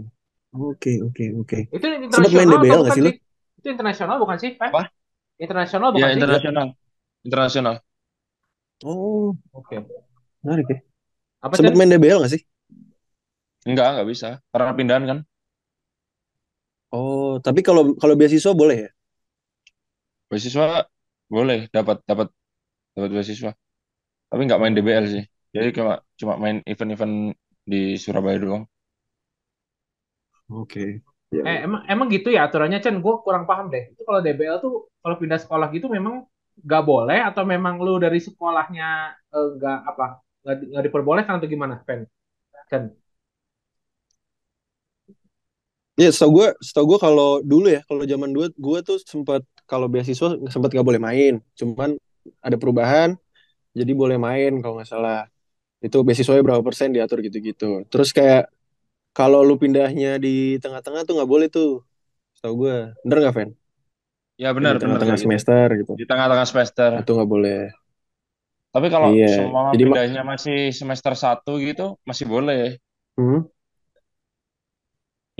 Oke, 0.69 0.91
oke, 1.07 1.25
oke. 1.41 1.59
Itu 1.75 1.85
main 2.35 2.47
internasional 2.47 2.47
DBL 2.51 2.79
atau 2.79 2.81
nggak 2.83 2.93
bukan 2.93 2.97
sih 2.97 3.03
lu? 3.05 3.11
Itu 3.59 3.67
internasional 3.73 4.15
bukan 4.23 4.37
sih? 4.43 4.51
Apa? 4.59 4.81
Internasional 5.45 5.89
bukan 5.95 6.09
Ya, 6.09 6.13
sih? 6.15 6.23
internasional. 6.23 6.67
Internasional. 7.27 7.75
Oh, 8.83 9.35
Oke. 9.51 9.75
menarik 10.43 10.67
ya. 10.73 10.79
Apa 11.45 11.55
Sempat 11.55 11.73
Chan? 11.73 11.75
main 11.77 11.89
DBL 11.91 12.19
nggak 12.21 12.33
sih? 12.35 12.41
Enggak, 13.69 13.87
enggak 13.93 14.07
bisa. 14.11 14.27
Karena 14.51 14.71
pindahan 14.77 15.03
kan. 15.09 15.17
Oh, 16.97 17.37
tapi 17.45 17.59
kalau 17.67 17.83
kalau 18.01 18.15
beasiswa 18.19 18.51
boleh 18.61 18.77
ya? 18.85 18.89
Beasiswa 20.29 20.65
boleh 21.33 21.59
dapat 21.75 21.97
dapat 22.09 22.27
dapat 22.95 23.11
beasiswa. 23.15 23.51
Tapi 24.29 24.41
nggak 24.47 24.59
main 24.61 24.73
DBL 24.77 25.05
sih. 25.15 25.23
Jadi 25.55 25.67
cuma 25.77 25.93
cuma 26.19 26.33
main 26.43 26.57
event-event 26.71 27.15
di 27.71 27.77
Surabaya 28.03 28.37
doang. 28.43 28.63
Oke. 30.49 31.01
Eh, 31.45 31.57
emang 31.65 31.81
emang 31.91 32.07
gitu 32.15 32.29
ya 32.33 32.49
aturannya 32.49 32.79
Chan? 32.83 32.97
Gue 33.05 33.13
kurang 33.25 33.45
paham 33.49 33.65
deh. 33.73 33.83
Itu 33.93 34.01
kalau 34.07 34.19
DBL 34.25 34.57
tuh 34.65 34.73
kalau 35.03 35.15
pindah 35.21 35.39
sekolah 35.43 35.67
gitu 35.75 35.87
memang 35.97 36.25
nggak 36.65 36.83
boleh 36.89 37.19
atau 37.29 37.43
memang 37.45 37.75
lu 37.85 38.01
dari 38.01 38.17
sekolahnya 38.27 38.85
eh, 39.35 39.47
nggak 39.57 39.77
apa 39.89 40.05
nggak 40.43 40.55
di- 40.61 40.67
nggak 40.73 40.83
diperbolehkan 40.89 41.33
atau 41.37 41.47
gimana, 41.53 41.75
Pen? 41.87 41.99
Chan? 42.71 42.83
Ya, 45.95 46.11
setahu 46.11 46.31
gue, 46.43 46.47
setahu 46.59 46.85
gue 46.95 46.99
kalau 46.99 47.39
dulu 47.39 47.71
ya, 47.71 47.79
kalau 47.87 48.03
zaman 48.03 48.29
dulu, 48.35 48.47
gue 48.51 48.79
tuh 48.83 48.97
sempat 48.99 49.41
kalau 49.63 49.87
beasiswa 49.87 50.35
sempat 50.51 50.69
nggak 50.75 50.83
boleh 50.87 50.99
main. 50.99 51.33
Cuman 51.55 51.95
ada 52.45 52.57
perubahan, 52.61 53.09
jadi 53.79 53.91
boleh 54.01 54.17
main 54.27 54.51
kalau 54.61 54.75
nggak 54.79 54.89
salah. 54.93 55.19
Itu 55.85 55.97
beasiswanya 56.07 56.43
berapa 56.47 56.63
persen 56.67 56.89
diatur 56.95 57.19
gitu-gitu. 57.27 57.65
Terus 57.91 58.09
kayak 58.17 58.49
kalau 59.17 59.41
lu 59.47 59.55
pindahnya 59.63 60.09
di 60.25 60.59
tengah-tengah 60.63 61.01
tuh 61.07 61.13
nggak 61.17 61.31
boleh 61.33 61.47
tuh. 61.55 61.69
Setahu 62.37 62.55
gue, 62.67 62.75
bener 63.05 63.17
nggak, 63.23 63.35
Fen? 63.37 63.49
Ya 64.43 64.49
Di 64.63 64.71
benar 64.75 64.75
benar 64.83 65.03
tengah-tengah 65.05 65.17
gitu. 65.23 65.23
semester 65.23 65.67
gitu. 65.79 65.93
Di 65.97 66.03
tengah-tengah 66.09 66.47
semester. 66.51 66.91
Itu 66.99 67.09
nggak 67.15 67.29
boleh. 67.33 67.57
Tapi 68.73 68.87
kalau 68.93 69.09
Iya. 69.09 69.25
semua 69.35 69.63
Jadi 69.71 69.83
ma- 69.91 69.99
pindahnya 69.99 70.21
masih 70.31 70.57
semester 70.79 71.13
1 71.23 71.51
gitu 71.67 71.83
masih 72.09 72.25
boleh. 72.33 72.61
Hmm? 73.17 73.47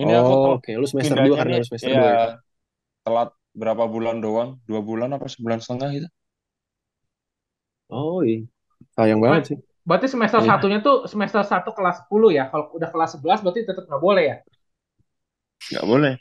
Ini 0.02 0.12
aku 0.22 0.34
Oh, 0.34 0.42
tel- 0.42 0.60
oke. 0.60 0.72
Lu 0.82 0.86
semester 0.92 1.18
2 1.26 1.36
karena 1.40 1.56
lu 1.60 1.66
semester 1.70 1.92
ya 1.94 2.00
2 2.00 2.10
ya. 2.16 2.20
telat 3.06 3.30
berapa 3.62 3.86
bulan 3.94 4.18
doang? 4.26 4.50
Dua 4.70 4.82
bulan 4.90 5.10
apa 5.18 5.28
sebulan 5.34 5.60
setengah 5.64 5.90
gitu? 5.98 6.10
Oh, 7.98 8.18
iya. 8.30 8.38
Sayang 8.96 9.20
banget 9.26 9.44
sih. 9.50 9.58
Berarti 9.88 10.08
semester 10.14 10.42
Iya. 10.42 10.50
satunya 10.50 10.78
tuh 10.88 10.96
semester 11.12 11.42
1 11.52 11.70
kelas 11.78 11.96
10 12.06 12.30
ya. 12.38 12.44
Kalau 12.52 12.66
udah 12.78 12.90
kelas 12.94 13.10
11 13.16 13.40
berarti 13.44 13.62
tetap 13.70 13.84
nggak 13.90 14.04
boleh 14.08 14.24
ya? 14.32 14.36
Nggak 15.72 15.86
boleh. 15.90 16.14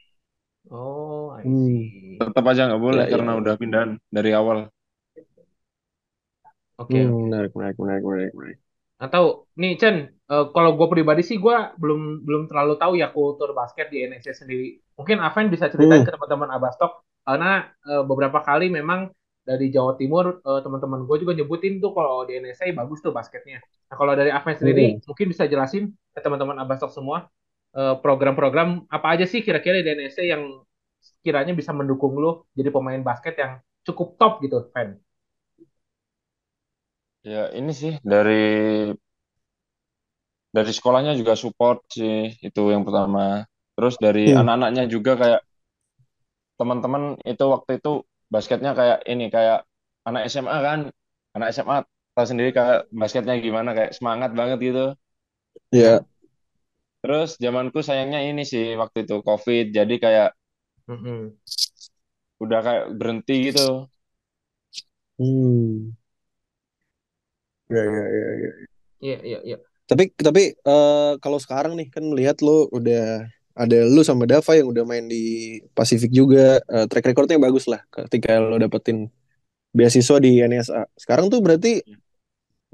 Oh, 0.70 1.30
I 1.30 1.48
Hmm. 1.48 1.72
see. 1.72 2.20
Tetap 2.20 2.44
aja 2.50 2.62
nggak 2.68 2.82
boleh 2.86 3.04
Ya, 3.04 3.08
ya, 3.08 3.12
karena 3.12 3.32
ya. 3.32 3.40
udah 3.40 3.54
pindahan 3.60 3.90
dari 4.16 4.30
awal. 4.40 4.58
Oke, 6.78 7.00
Hmm, 7.00 7.08
oke. 7.08 7.28
menarik, 7.28 7.52
menarik, 7.56 7.76
menarik, 7.80 8.02
menarik, 8.08 8.32
menarik. 8.36 8.58
Atau 9.04 9.24
nih 9.60 9.72
Chen, 9.80 9.96
eh, 10.32 10.44
kalau 10.54 10.70
gue 10.78 10.86
pribadi 10.94 11.22
sih 11.28 11.36
gue 11.44 11.56
belum 11.82 12.00
belum 12.26 12.42
terlalu 12.50 12.74
tahu 12.82 12.92
ya 13.02 13.08
kultur 13.16 13.50
basket 13.58 13.86
di 13.92 13.96
NSA 14.08 14.32
sendiri. 14.40 14.66
Mungkin 14.98 15.18
Aven 15.26 15.46
bisa 15.54 15.66
ceritain 15.72 16.02
Hmm. 16.02 16.06
ke 16.06 16.10
teman-teman 16.14 16.50
Abastok 16.56 16.90
karena 17.26 17.50
eh, 17.90 18.02
beberapa 18.08 18.38
kali 18.48 18.66
memang 18.78 19.10
dari 19.48 19.68
Jawa 19.74 19.92
Timur 20.00 20.40
eh, 20.40 20.60
teman-teman 20.64 21.00
gue 21.08 21.16
juga 21.22 21.32
nyebutin 21.38 21.78
tuh 21.84 21.92
kalau 21.96 22.24
di 22.28 22.40
NSA 22.40 22.72
bagus 22.74 22.98
tuh 23.04 23.12
basketnya. 23.12 23.60
Nah 23.92 23.96
kalau 24.00 24.12
dari 24.16 24.30
Aven 24.32 24.56
sendiri 24.56 25.00
mungkin 25.08 25.26
bisa 25.32 25.44
jelasin 25.52 25.92
ke 26.14 26.20
teman-teman 26.24 26.56
Abastok 26.62 26.90
semua 26.92 27.28
eh, 27.76 27.94
program-program 28.04 28.88
apa 28.88 29.06
aja 29.14 29.24
sih 29.28 29.40
kira-kira 29.46 29.80
di 29.84 29.90
NSA 29.94 30.24
yang 30.26 30.42
kiranya 31.24 31.52
bisa 31.56 31.72
mendukung 31.76 32.16
lo 32.16 32.48
jadi 32.56 32.68
pemain 32.72 33.00
basket 33.04 33.34
yang 33.40 33.52
cukup 33.84 34.16
top 34.20 34.32
gitu, 34.44 34.58
Fen. 34.72 34.96
Ya 37.24 37.42
ini 37.58 37.72
sih 37.80 37.92
dari 38.04 38.32
dari 40.54 40.70
sekolahnya 40.76 41.12
juga 41.20 41.34
support 41.42 41.78
sih 41.96 42.32
itu 42.46 42.62
yang 42.72 42.82
pertama. 42.86 43.44
Terus 43.74 43.94
dari 43.98 44.30
Hmm. 44.30 44.38
anak-anaknya 44.40 44.84
juga 44.94 45.12
kayak 45.20 45.40
teman-teman 46.58 47.18
itu 47.26 47.44
waktu 47.54 47.70
itu 47.82 47.92
basketnya 48.34 48.70
kayak 48.78 48.98
ini 49.12 49.24
kayak 49.34 49.58
anak 50.08 50.22
SMA 50.32 50.58
kan, 50.68 50.80
anak 51.36 51.48
SMA 51.54 51.76
tahu 52.14 52.26
sendiri 52.30 52.50
kayak 52.58 52.78
basketnya 53.00 53.34
gimana 53.46 53.70
kayak 53.76 53.92
semangat 53.98 54.30
banget 54.38 54.58
gitu. 54.68 54.84
Ya. 55.72 56.04
Terus 57.02 57.30
zamanku 57.44 57.78
sayangnya 57.88 58.20
ini 58.30 58.42
sih 58.52 58.64
waktu 58.80 58.98
itu 59.04 59.16
COVID 59.28 59.64
jadi 59.78 59.94
kayak 60.04 60.28
Mm-mm. 60.90 61.36
udah 62.42 62.60
kayak 62.66 62.84
berhenti 62.98 63.34
gitu. 63.50 63.60
Hmm. 65.18 65.94
Ya, 67.70 67.82
ya, 67.84 68.02
ya, 68.16 68.28
ya. 68.44 68.50
Iya, 69.04 69.18
iya, 69.28 69.38
iya. 69.48 69.56
Tapi 69.84 70.04
tapi 70.16 70.42
eh, 70.56 71.12
kalau 71.20 71.38
sekarang 71.44 71.72
nih 71.76 71.88
kan 71.92 72.04
melihat 72.08 72.36
lo 72.40 72.68
udah 72.72 73.28
ada 73.54 73.76
lu 73.86 74.02
sama 74.02 74.26
Dava 74.26 74.52
yang 74.58 74.68
udah 74.72 74.84
main 74.86 75.06
di 75.06 75.22
Pasifik 75.76 76.10
juga 76.10 76.58
eh, 76.66 76.86
track 76.90 77.06
recordnya 77.14 77.38
bagus 77.38 77.64
lah 77.70 77.80
ketika 77.90 78.38
lo 78.42 78.58
dapetin 78.58 79.08
beasiswa 79.76 80.18
di 80.22 80.40
NSA. 80.42 80.84
Sekarang 80.98 81.28
tuh 81.32 81.40
berarti 81.44 81.82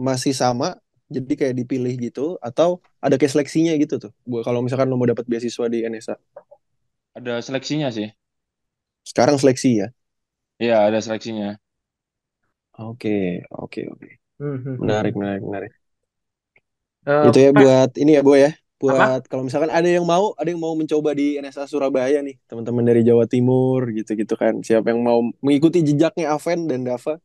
masih 0.00 0.32
sama 0.32 0.78
jadi 1.10 1.32
kayak 1.40 1.54
dipilih 1.60 1.94
gitu 1.98 2.38
atau 2.40 2.78
ada 3.02 3.18
kayak 3.18 3.32
seleksinya 3.34 3.72
gitu 3.82 3.98
tuh. 3.98 4.12
Buat 4.24 4.46
kalau 4.48 4.60
misalkan 4.64 4.86
lo 4.90 4.96
mau 5.00 5.08
dapat 5.10 5.26
beasiswa 5.26 5.66
di 5.68 5.82
NSA. 5.86 6.16
Ada 7.18 7.34
seleksinya 7.46 7.88
sih. 7.96 8.08
Sekarang 9.04 9.36
seleksi 9.40 9.70
ya. 9.84 9.88
Iya, 10.62 10.74
ada 10.86 10.98
seleksinya. 11.04 11.46
Oke, 12.84 13.10
oke, 13.50 13.80
oke. 13.92 14.08
Mhm. 14.38 14.82
Menarik, 14.82 15.14
menarik, 15.20 15.42
menarik. 15.48 15.72
Eh, 17.06 17.12
Itu 17.26 17.36
ya 17.44 17.50
buat 17.58 17.90
ini 18.00 18.10
ya, 18.16 18.22
Boy 18.26 18.38
ya. 18.44 18.50
Buat 18.80 19.28
kalau 19.28 19.44
misalkan 19.44 19.68
ada 19.68 19.84
yang 19.84 20.08
mau, 20.08 20.32
ada 20.40 20.48
yang 20.48 20.56
mau 20.56 20.72
mencoba 20.72 21.12
di 21.12 21.36
NSA 21.36 21.68
Surabaya 21.68 22.24
nih, 22.24 22.40
teman-teman 22.48 22.80
dari 22.80 23.04
Jawa 23.04 23.28
Timur 23.28 23.84
gitu-gitu 23.92 24.32
kan. 24.40 24.64
Siapa 24.64 24.88
yang 24.88 25.04
mau 25.04 25.20
mengikuti 25.44 25.84
jejaknya 25.84 26.32
Aven 26.32 26.64
dan 26.64 26.88
Dava, 26.88 27.20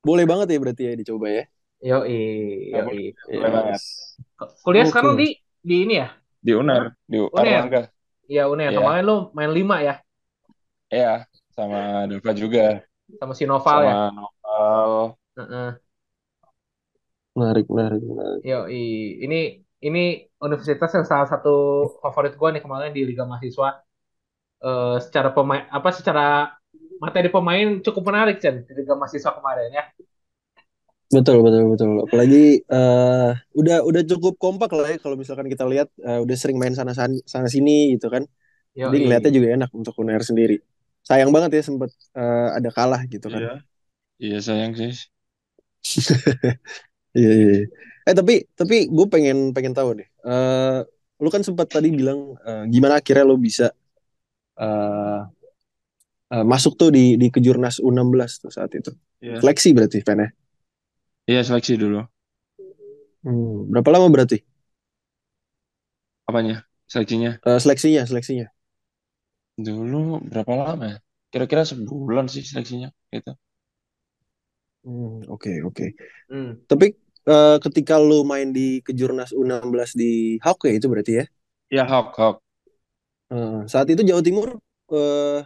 boleh 0.00 0.24
banget 0.24 0.56
ya 0.56 0.58
berarti 0.58 0.82
ya 0.88 0.92
dicoba 0.96 1.28
ya. 1.28 1.44
Yoi, 1.84 2.72
Ya, 2.72 2.80
yoi. 2.88 3.12
Boleh 3.28 3.50
banget. 3.52 3.80
Kuliah 4.64 4.84
sekarang 4.88 5.20
di 5.20 5.36
di 5.60 5.76
ini 5.84 6.00
ya? 6.00 6.16
Di 6.40 6.52
UNER, 6.56 6.96
di 7.04 7.16
UNER. 7.20 7.84
Iya, 8.24 8.48
Uner. 8.48 8.72
Iya. 8.72 8.80
Kemarin 8.80 9.02
lu 9.04 9.16
main 9.36 9.52
lima 9.52 9.76
ya 9.84 10.00
Iya, 10.88 11.28
sama 11.52 12.08
Dava 12.08 12.32
juga. 12.32 12.80
sama 13.20 13.32
si 13.36 13.44
Noval 13.44 13.78
ya. 13.84 13.92
Sama 13.92 14.16
Noval. 14.16 14.92
Heeh. 15.36 15.70
Menarik, 17.36 17.66
menarik, 17.68 18.00
menarik. 18.00 18.40
Yoi. 18.48 18.84
Ini 19.28 19.40
ini 19.84 20.04
universitas 20.40 20.90
yang 20.96 21.06
salah 21.06 21.28
satu 21.28 21.86
favorit 22.02 22.34
gua 22.40 22.50
nih 22.54 22.62
kemarin 22.64 22.90
di 22.96 23.02
Liga 23.04 23.24
Mahasiswa. 23.28 23.68
Eh 24.60 24.96
secara 25.04 25.28
pemain 25.36 25.64
apa 25.72 25.88
secara 25.92 26.52
materi 27.00 27.28
pemain 27.32 27.80
cukup 27.80 28.02
menarik 28.12 28.36
Chen 28.42 28.64
di 28.68 28.72
Liga 28.76 28.94
Mahasiswa 28.96 29.32
kemarin 29.36 29.70
ya. 29.72 29.84
Betul, 31.10 31.42
betul, 31.42 31.62
betul. 31.74 31.90
Apalagi 32.06 32.62
eh 32.62 33.30
udah 33.58 33.76
udah 33.82 34.02
cukup 34.06 34.34
kompak 34.38 34.70
lah 34.76 34.94
ya 34.94 34.98
kalau 35.02 35.18
misalkan 35.18 35.50
kita 35.50 35.66
lihat 35.66 35.90
eh, 36.06 36.20
udah 36.22 36.36
sering 36.38 36.54
main 36.60 36.74
sana 36.78 36.94
sana 36.94 37.48
sini 37.50 37.98
gitu 37.98 38.06
kan. 38.14 38.22
Jadi 38.78 38.96
Yoi. 38.96 39.02
ngeliatnya 39.02 39.32
juga 39.34 39.48
enak 39.58 39.70
untuk 39.74 39.94
UNER 39.98 40.22
sendiri. 40.22 40.56
Sayang 41.02 41.34
banget 41.34 41.50
ya 41.58 41.62
sempet 41.66 41.90
eh, 42.14 42.48
ada 42.58 42.70
kalah 42.70 43.02
gitu 43.10 43.26
kan. 43.26 43.42
Iya. 43.42 43.54
Iya 44.22 44.38
sayang 44.46 44.72
sih. 44.78 44.92
Iya, 47.18 47.30
iya. 47.34 47.46
iya. 47.58 47.66
Eh 48.06 48.14
tapi 48.14 48.34
tapi 48.54 48.86
gue 48.86 49.06
pengen 49.10 49.50
pengen 49.56 49.74
tahu 49.74 49.98
deh. 49.98 50.09
Eh 50.24 50.80
lu 51.20 51.28
kan 51.28 51.44
sempat 51.44 51.68
tadi 51.68 51.92
bilang 51.92 52.36
eh, 52.48 52.64
gimana 52.72 53.00
akhirnya 53.00 53.24
lu 53.28 53.36
bisa 53.36 53.68
eh 54.60 55.20
eh, 56.32 56.44
masuk 56.46 56.78
tuh 56.80 56.90
di 56.94 57.18
di 57.20 57.28
kejurnas 57.34 57.82
U16 57.82 58.40
tuh 58.42 58.50
saat 58.52 58.70
itu. 58.74 58.92
Iya. 59.20 59.40
Seleksi 59.40 59.68
berarti 59.76 59.98
Fen 60.06 60.24
ya? 60.24 60.28
Iya 61.30 61.40
seleksi 61.46 61.76
dulu. 61.78 62.00
Hmm, 63.20 63.68
berapa 63.68 63.88
lama 63.92 64.08
berarti? 64.08 64.40
Apanya? 66.24 66.64
Seleksinya? 66.88 67.36
Eh, 67.44 67.58
seleksinya, 67.60 68.02
seleksinya. 68.08 68.46
Dulu 69.60 70.24
berapa 70.24 70.52
lama 70.56 70.84
ya? 70.88 70.98
Kira-kira 71.30 71.62
sebulan 71.68 72.26
sih 72.32 72.42
seleksinya 72.42 72.88
gitu. 73.12 73.36
Hmm, 74.80 75.20
oke, 75.28 75.52
oke. 75.68 75.86
Hmm. 76.32 76.56
Tapi 76.64 76.96
eh, 77.28 77.56
ketika 77.64 77.94
lu 78.00 78.22
main 78.30 78.48
di 78.56 78.80
Kejurnas 78.86 79.30
U16 79.36 79.90
di 80.00 80.36
Hawk 80.44 80.58
ya 80.68 80.72
itu 80.78 80.86
berarti 80.92 81.12
ya? 81.20 81.24
Ya 81.70 81.84
Hawk, 81.86 82.16
Hawk. 82.18 82.42
Eh, 83.30 83.60
saat 83.70 83.86
itu 83.92 84.02
Jawa 84.08 84.22
Timur 84.26 84.48
eh 84.90 85.40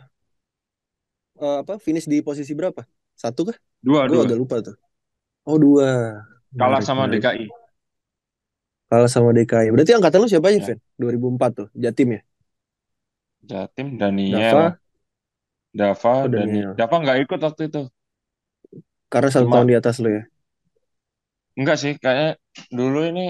eh, 1.41 1.57
apa 1.63 1.75
finish 1.83 2.07
di 2.11 2.19
posisi 2.27 2.53
berapa? 2.59 2.83
Satu 3.15 3.41
kah? 3.49 3.57
Dua, 3.83 4.09
Gue 4.09 4.17
dua. 4.17 4.25
agak 4.25 4.37
lupa 4.41 4.57
tuh. 4.67 4.77
Oh 5.49 5.59
dua. 5.61 5.87
Kalah 6.59 6.83
Menarik, 6.83 6.89
sama 6.89 7.05
menarik. 7.05 7.13
DKI. 7.13 7.47
Kalah 8.91 9.11
sama 9.15 9.31
DKI. 9.37 9.69
Berarti 9.75 9.93
angkatan 9.97 10.19
lu 10.23 10.29
siapa 10.31 10.47
aja, 10.53 10.61
Ya. 10.61 10.69
Fen? 10.69 10.79
2004 11.01 11.51
tuh, 11.59 11.69
Jatim 11.83 12.09
ya? 12.17 12.21
Jatim, 13.51 13.97
Dava, 14.31 14.65
Daniel, 14.65 14.79
Dava, 15.79 16.15
oh 16.23 16.29
Dani. 16.33 16.55
Daniel. 16.55 16.75
Dava 16.79 16.97
nggak 17.03 17.19
ikut 17.25 17.41
waktu 17.47 17.63
itu. 17.71 17.81
Karena 19.13 19.29
satu 19.35 19.47
Cuma 19.47 19.53
tahun 19.53 19.67
di 19.71 19.75
atas 19.81 19.97
lu 20.03 20.09
ya? 20.17 20.23
Enggak 21.59 21.77
sih, 21.83 21.93
kayaknya 22.03 22.29
dulu 22.79 22.99
ini 23.11 23.23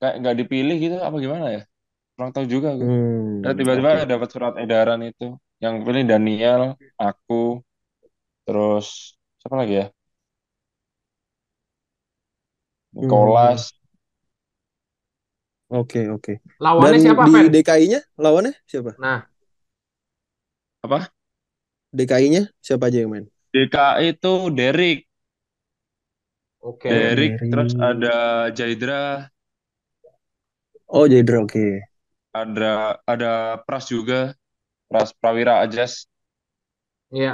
kayak 0.00 0.14
nggak 0.20 0.36
dipilih 0.40 0.74
gitu 0.84 0.94
apa 1.06 1.16
gimana 1.24 1.46
ya? 1.56 1.60
Kurang 2.14 2.32
tahu 2.36 2.46
juga 2.54 2.70
gue. 2.80 2.88
Hmm, 2.88 3.44
Ya, 3.44 3.50
tiba-tiba 3.58 3.92
oke. 3.92 3.98
dapat 4.12 4.28
surat 4.34 4.54
edaran 4.62 5.00
itu. 5.10 5.24
Yang 5.64 5.74
pilih 5.86 6.04
Daniel, 6.10 6.62
aku, 7.02 7.34
terus 8.46 8.86
siapa 9.40 9.56
lagi 9.60 9.74
ya? 9.80 9.86
Hmm, 13.00 13.26
Nicholas. 13.26 13.72
Oke, 15.72 16.00
oke. 16.14 16.32
Lawannya 16.64 16.98
Dan 16.98 17.02
siapa, 17.04 17.24
di 17.26 17.34
Fen? 17.34 17.48
DKI-nya 17.52 18.00
lawannya 18.22 18.52
siapa? 18.70 18.92
Nah, 18.96 19.26
Apa? 20.82 21.12
DKI-nya 21.96 22.42
siapa 22.66 22.84
aja 22.88 22.98
yang 23.02 23.10
main? 23.12 23.26
DKI 23.52 24.04
itu 24.14 24.32
Derek. 24.58 24.98
Oke. 26.62 26.88
Oh, 26.88 27.08
Derek, 27.08 27.42
terus 27.50 27.74
ada 27.78 28.14
Jaidra, 28.56 29.30
Oh, 30.88 31.08
Jaidra, 31.08 31.40
oke. 31.42 31.66
ada 32.32 33.00
ada 33.08 33.32
Pras 33.66 33.84
juga, 33.88 34.36
Pras 34.90 35.10
Prawira 35.20 35.60
Ajas. 35.64 36.06
Iya, 37.14 37.30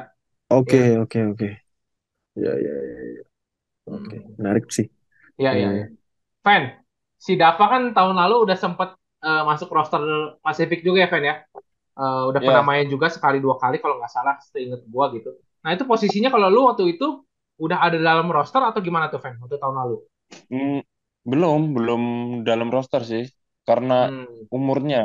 Oke, 0.51 0.79
iya. 0.79 0.83
oke, 1.03 1.19
oke. 1.31 1.47
Ya, 2.37 2.51
ya, 2.65 2.75
ya, 2.93 3.01
ya. 3.17 3.23
Oke, 3.97 4.17
Hmm. 4.17 4.39
menarik 4.39 4.67
sih. 4.77 4.87
Iya, 5.41 5.51
iya, 5.59 5.67
Ya, 5.67 5.71
iya. 5.77 5.85
ya. 5.85 5.87
Fen, 6.45 6.63
si 7.27 7.33
Dava 7.41 7.65
kan 7.73 7.83
tahun 7.97 8.17
lalu 8.23 8.35
udah 8.47 8.59
sempet 8.65 8.89
eh, 9.27 9.43
masuk 9.51 9.69
roster 9.77 10.03
Pasifik 10.45 10.81
juga 10.87 10.99
ya, 11.05 11.09
Fen 11.13 11.25
ya? 11.31 11.35
Eh, 12.01 12.23
udah 12.31 12.43
pernah 12.47 12.63
Ya, 12.63 12.71
main 12.71 12.87
juga 12.95 13.09
sekali 13.17 13.39
dua 13.45 13.57
kali 13.63 13.77
kalau 13.83 13.97
nggak 14.01 14.13
salah, 14.17 14.35
seinget 14.53 14.83
gua 14.93 15.07
gitu. 15.17 15.31
Nah 15.65 15.71
itu 15.77 15.85
posisinya 15.91 16.31
kalau 16.35 16.49
lu 16.55 16.61
waktu 16.71 16.85
itu 16.99 17.07
udah 17.65 17.79
ada 17.87 17.99
dalam 18.09 18.27
roster 18.37 18.63
atau 18.71 18.81
gimana 18.87 19.07
tuh, 19.13 19.21
Fen, 19.25 19.35
waktu 19.43 19.57
tahun 19.63 19.77
lalu? 19.83 19.97
mm, 20.53 20.79
belum 21.31 21.61
belum 21.77 22.03
dalam 22.49 22.69
roster 22.75 23.03
sih, 23.11 23.25
karena 23.69 23.95
Hmm, 23.99 24.49
umurnya 24.57 24.99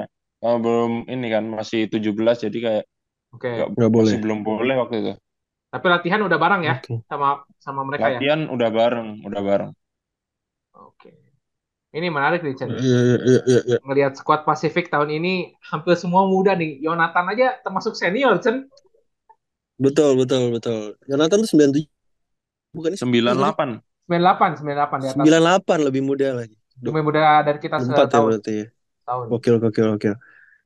eh, 0.45 0.57
belum 0.63 0.91
ini 1.13 1.25
kan 1.35 1.43
masih 1.57 1.79
17 1.93 2.35
jadi 2.45 2.57
kayak 2.65 2.83
oke. 3.33 3.49
nggak 3.53 3.69
Nggak 3.77 3.91
boleh. 3.97 4.15
masih 4.15 4.17
belum 4.23 4.39
boleh 4.49 4.75
waktu 4.81 4.95
itu. 5.03 5.13
Tapi 5.73 5.85
latihan 5.93 6.21
udah 6.27 6.39
bareng 6.43 6.61
ya 6.69 6.75
Oke. 6.75 6.93
sama 7.09 7.27
sama 7.65 7.81
mereka 7.89 8.07
ya? 8.15 8.21
Latihan 8.21 8.41
udah 8.55 8.69
bareng, 8.77 9.09
udah 9.27 9.41
bareng. 9.49 9.71
Oke. 10.87 11.09
Ini 11.97 12.07
menarik 12.15 12.41
nih, 12.45 12.55
Chen. 12.59 12.73
Iya, 12.81 12.97
iya, 13.05 13.17
iya, 13.27 13.39
iya, 13.49 13.59
iya. 13.69 13.77
Ngelihat 13.85 14.13
squad 14.19 14.41
Pasifik 14.47 14.85
tahun 14.93 15.09
ini 15.19 15.33
hampir 15.69 15.95
semua 16.03 16.23
muda 16.33 16.51
nih. 16.61 16.71
Yonatan 16.85 17.25
aja 17.31 17.47
termasuk 17.63 17.93
senior, 17.99 18.33
Chen. 18.43 18.57
Betul, 19.83 20.09
betul, 20.21 20.43
betul. 20.55 20.79
Jonathan 21.09 21.39
tuh 21.43 21.49
97, 21.53 21.85
bukan 22.73 22.97
sih? 22.97 23.05
Iya 23.05 23.31
nggak 23.31 23.55
sih? 23.55 23.55
98. 23.55 23.93
98, 24.03 24.59
98 24.59 24.99
di 24.99 25.07
atas. 25.07 25.25
98 25.79 25.87
lebih 25.87 26.01
muda 26.03 26.27
lagi. 26.43 26.57
Lebih 26.83 27.03
muda 27.05 27.21
dari 27.45 27.59
kita 27.61 27.79
24 27.79 27.87
ya 27.87 27.95
setahun. 27.95 28.25
berarti 28.27 28.51
ya. 28.51 28.67
Tahun. 29.03 29.25
Gokil, 29.31 29.55
gokil, 29.63 29.85
gokil. 29.95 30.15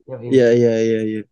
Yoi. 0.08 0.26
Iya, 0.32 0.48
iya, 0.56 0.72
iya, 0.80 1.00
iya. 1.04 1.22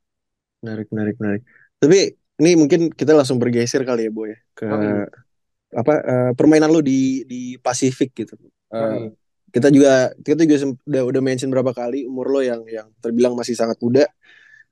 Menarik, 0.61 0.87
menarik, 0.93 1.17
menarik. 1.19 1.43
Tapi 1.81 1.99
ini 2.45 2.51
mungkin 2.55 2.81
kita 2.93 3.17
langsung 3.17 3.41
bergeser 3.41 3.83
kali 3.83 4.07
ya, 4.07 4.13
Boy, 4.13 4.37
ya, 4.37 4.39
ke 4.53 4.67
Yoi. 4.69 5.09
apa 5.77 5.93
eh, 5.99 6.31
permainan 6.37 6.71
lu 6.71 6.85
di 6.85 7.25
di 7.25 7.57
Pasifik 7.59 8.13
gitu. 8.15 8.37
Eh, 8.71 8.79
Yoi. 8.79 9.09
kita 9.51 9.73
juga 9.73 10.13
kita 10.21 10.45
juga 10.45 10.57
udah 10.85 11.03
udah 11.09 11.23
mention 11.25 11.49
berapa 11.49 11.73
kali 11.73 12.05
umur 12.05 12.29
lo 12.29 12.41
yang 12.45 12.63
yang 12.69 12.87
terbilang 13.01 13.33
masih 13.33 13.57
sangat 13.57 13.81
muda, 13.81 14.05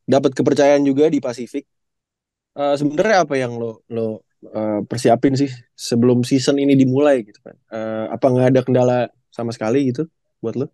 dapat 0.05 0.37
kepercayaan 0.37 0.85
juga 0.85 1.09
di 1.09 1.19
Pasifik. 1.19 1.64
Eh, 2.55 2.75
sebenarnya 2.79 3.25
apa 3.25 3.35
yang 3.35 3.57
lo 3.57 3.83
lo 3.90 4.23
eh, 4.57 4.80
persiapin 4.90 5.35
sih 5.40 5.50
sebelum 5.74 6.18
season 6.30 6.57
ini 6.62 6.74
dimulai 6.83 7.24
gitu 7.28 7.40
kan? 7.46 7.57
Eh, 7.74 8.04
apa 8.14 8.24
nggak 8.33 8.46
ada 8.54 8.61
kendala 8.66 8.96
sama 9.33 9.50
sekali 9.57 9.78
gitu 9.90 10.02
buat 10.42 10.54
lo? 10.61 10.66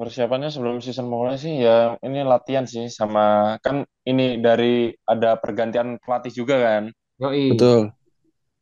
Persiapannya 0.00 0.50
sebelum 0.54 0.78
season 0.84 1.06
mulai 1.14 1.34
sih 1.44 1.54
ya 1.66 1.78
ini 2.06 2.20
latihan 2.32 2.66
sih 2.72 2.84
sama 2.98 3.24
kan 3.64 3.76
ini 4.10 4.26
dari 4.46 4.90
ada 5.12 5.30
pergantian 5.42 5.88
pelatih 6.02 6.32
juga 6.40 6.56
kan. 6.66 6.84
Yoi. 7.18 7.44
Betul. 7.48 7.92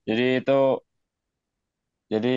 Jadi 0.08 0.24
itu 0.42 0.52
jadi 2.12 2.28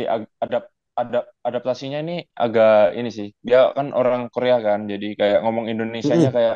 adap 0.43 0.63
adap 1.01 1.23
adaptasinya 1.47 1.97
ini 2.05 2.13
agak 2.43 2.95
ini 2.99 3.09
sih. 3.17 3.27
Dia 3.47 3.59
kan 3.77 3.87
orang 3.99 4.21
Korea 4.33 4.57
kan. 4.67 4.79
Jadi 4.91 5.05
kayak 5.19 5.39
ngomong 5.43 5.65
Indonesianya 5.71 6.29
Mm-mm. 6.29 6.35
kayak 6.35 6.55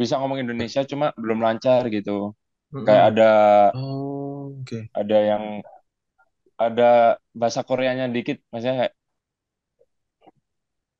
bisa 0.00 0.14
ngomong 0.18 0.38
Indonesia 0.44 0.82
cuma 0.90 1.06
belum 1.22 1.38
lancar 1.46 1.82
gitu. 1.96 2.34
Mm-mm. 2.74 2.82
Kayak 2.82 3.04
ada 3.14 3.30
Oh, 3.78 4.50
oke. 4.58 4.78
ada 4.90 5.16
yang 5.22 5.44
ada 6.58 7.18
bahasa 7.30 7.62
Koreanya 7.62 8.10
dikit 8.10 8.42
maksudnya 8.50 8.76
kayak 8.86 8.94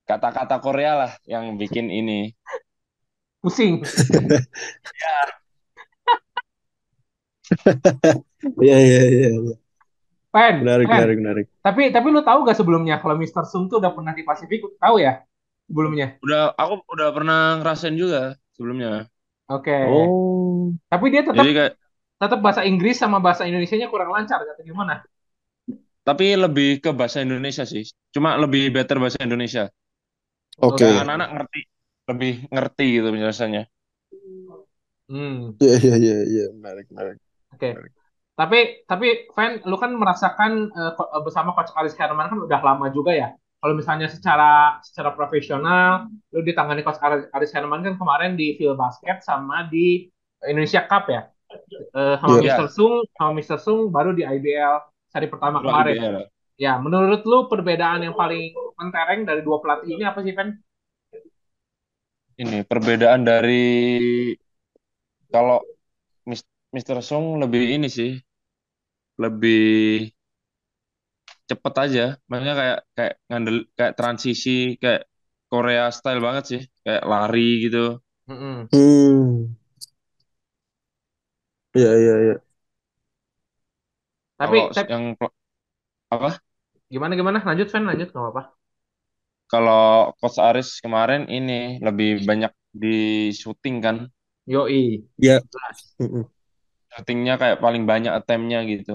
kata-kata 0.07 0.57
Korea 0.63 0.93
lah 0.95 1.13
yang 1.27 1.59
bikin 1.59 1.91
ini. 1.91 2.31
Pusing. 3.43 3.83
Iya, 8.61 8.77
iya, 8.81 9.01
iya. 9.05 9.29
iya. 9.37 9.55
Pen, 10.35 10.55
Menarik, 10.67 10.87
Pen. 10.89 10.97
menarik, 10.99 11.17
menarik. 11.21 11.47
Tapi 11.61 11.83
tapi 11.95 12.07
lu 12.11 12.21
tahu 12.25 12.43
gak 12.43 12.59
sebelumnya 12.59 12.99
kalau 12.99 13.15
Mr. 13.21 13.45
Sung 13.47 13.71
tuh 13.71 13.79
udah 13.79 13.93
pernah 13.95 14.13
di 14.17 14.25
Pasifik? 14.27 14.65
Tahu 14.81 14.97
ya 14.99 15.23
sebelumnya? 15.69 16.19
Udah 16.25 16.57
aku 16.57 16.83
udah 16.91 17.09
pernah 17.15 17.41
ngerasain 17.61 17.95
juga 17.95 18.35
sebelumnya. 18.57 19.07
Oke. 19.49 19.73
Oh, 19.81 20.75
Tapi 20.93 21.07
dia 21.13 21.23
tetap 21.29 21.47
Jadi 21.47 21.53
kayak 21.55 21.73
tetap 22.23 22.39
bahasa 22.45 22.63
Inggris 22.71 22.97
sama 23.03 23.19
bahasa 23.25 23.45
Indonesianya 23.49 23.89
kurang 23.93 24.11
lancar 24.17 24.39
atau 24.43 24.65
gimana? 24.71 24.95
tapi 26.07 26.25
lebih 26.37 26.69
ke 26.85 26.91
bahasa 26.99 27.19
Indonesia 27.25 27.65
sih. 27.73 27.85
Cuma 28.15 28.37
lebih 28.43 28.63
better 28.75 28.97
bahasa 29.03 29.21
Indonesia. 29.27 29.65
oke. 30.61 30.89
Kayak 30.89 30.97
anak-anak 31.03 31.29
ngerti 31.35 31.61
lebih 32.11 32.33
ngerti 32.53 32.85
gitu 32.97 33.09
penjelasannya. 33.15 33.63
Hmm. 35.09 35.61
Iya, 35.63 35.75
iya, 35.85 35.95
iya, 36.05 36.15
iya, 36.31 36.43
menarik, 36.57 36.85
menarik. 36.93 37.19
Oke. 37.55 37.69
Tapi 38.39 38.59
tapi 38.91 39.07
Fan, 39.37 39.53
lu 39.71 39.77
kan 39.83 39.93
merasakan 40.03 40.53
eh, 40.79 40.93
eh, 41.17 41.23
bersama 41.27 41.51
Coach 41.57 41.73
Aris 41.79 41.95
Herman 41.99 42.29
kan 42.33 42.39
udah 42.47 42.61
lama 42.69 42.87
juga 42.97 43.13
ya. 43.23 43.29
Kalau 43.65 43.81
misalnya 43.81 44.13
secara 44.13 44.77
secara 44.85 45.17
profesional, 45.17 46.13
lu 46.37 46.45
ditangani 46.45 46.85
Coach 46.85 47.01
Aris, 47.01 47.33
Aris 47.33 47.49
Herman 47.57 47.81
kan 47.81 47.97
kemarin 47.97 48.37
di 48.37 48.61
Phil 48.61 48.77
Basket 48.77 49.25
sama 49.25 49.65
di 49.73 50.05
Indonesia 50.45 50.85
Cup 50.85 51.09
ya. 51.09 51.33
Eh, 51.97 52.17
sama 52.21 52.45
Iya. 52.45 52.61
Mr. 52.61 52.69
Sung, 52.69 53.09
sama 53.17 53.31
Mr. 53.41 53.57
Sung 53.57 53.89
baru 53.89 54.13
di 54.13 54.21
IBL 54.21 54.85
seri 55.09 55.33
pertama 55.33 55.65
Dua 55.65 55.81
kemarin. 55.81 55.97
IBL. 55.97 56.17
Ya, 56.61 56.77
menurut 56.77 57.25
lu 57.25 57.49
perbedaan 57.49 58.05
yang 58.05 58.13
paling 58.13 58.53
mentereng 58.77 59.25
dari 59.25 59.41
dua 59.41 59.65
pelatih 59.65 59.97
ini 59.97 60.05
apa 60.05 60.21
sih, 60.21 60.37
Fan? 60.37 60.61
Ini 62.37 62.69
perbedaan 62.69 63.25
dari 63.25 63.65
kalau 65.33 65.65
Mr. 66.75 67.01
Sung 67.01 67.41
lebih 67.41 67.81
ini 67.81 67.89
sih, 67.89 68.19
lebih 69.17 70.11
cepet 71.51 71.75
aja. 71.85 72.03
Maksudnya 72.29 72.55
kayak 72.61 72.79
kayak 72.97 73.15
ngandel 73.29 73.57
kayak 73.79 73.95
transisi 73.99 74.51
kayak 74.83 75.03
Korea 75.51 75.83
style 75.97 76.21
banget 76.27 76.45
sih, 76.51 76.61
kayak 76.85 77.03
lari 77.13 77.41
gitu. 77.65 77.79
Hmm. 78.27 78.67
Iya, 81.77 81.89
iya, 82.01 82.13
iya. 82.25 82.35
Tapi, 84.39 84.59
Kalau 84.59 84.65
tapi 84.75 84.93
yang 84.93 85.05
apa? 86.11 86.41
gimana 86.93 87.13
gimana? 87.19 87.39
Lanjut, 87.49 87.69
Fan, 87.73 87.85
lanjut 87.89 88.09
nggak 88.11 88.23
apa-apa. 88.25 88.43
Kalau 89.53 90.13
Coach 90.21 90.39
Aris 90.49 90.69
kemarin 90.85 91.23
ini 91.37 91.81
lebih 91.87 92.11
banyak 92.29 92.53
di 92.83 92.97
syuting 93.41 93.77
kan. 93.85 93.97
Yoi. 94.47 95.05
Iya. 95.19 95.41
Mm-mm. 96.01 96.25
shootingnya 96.93 97.35
kayak 97.41 97.59
paling 97.65 97.83
banyak 97.91 98.13
attempt-nya 98.19 98.59
gitu 98.73 98.93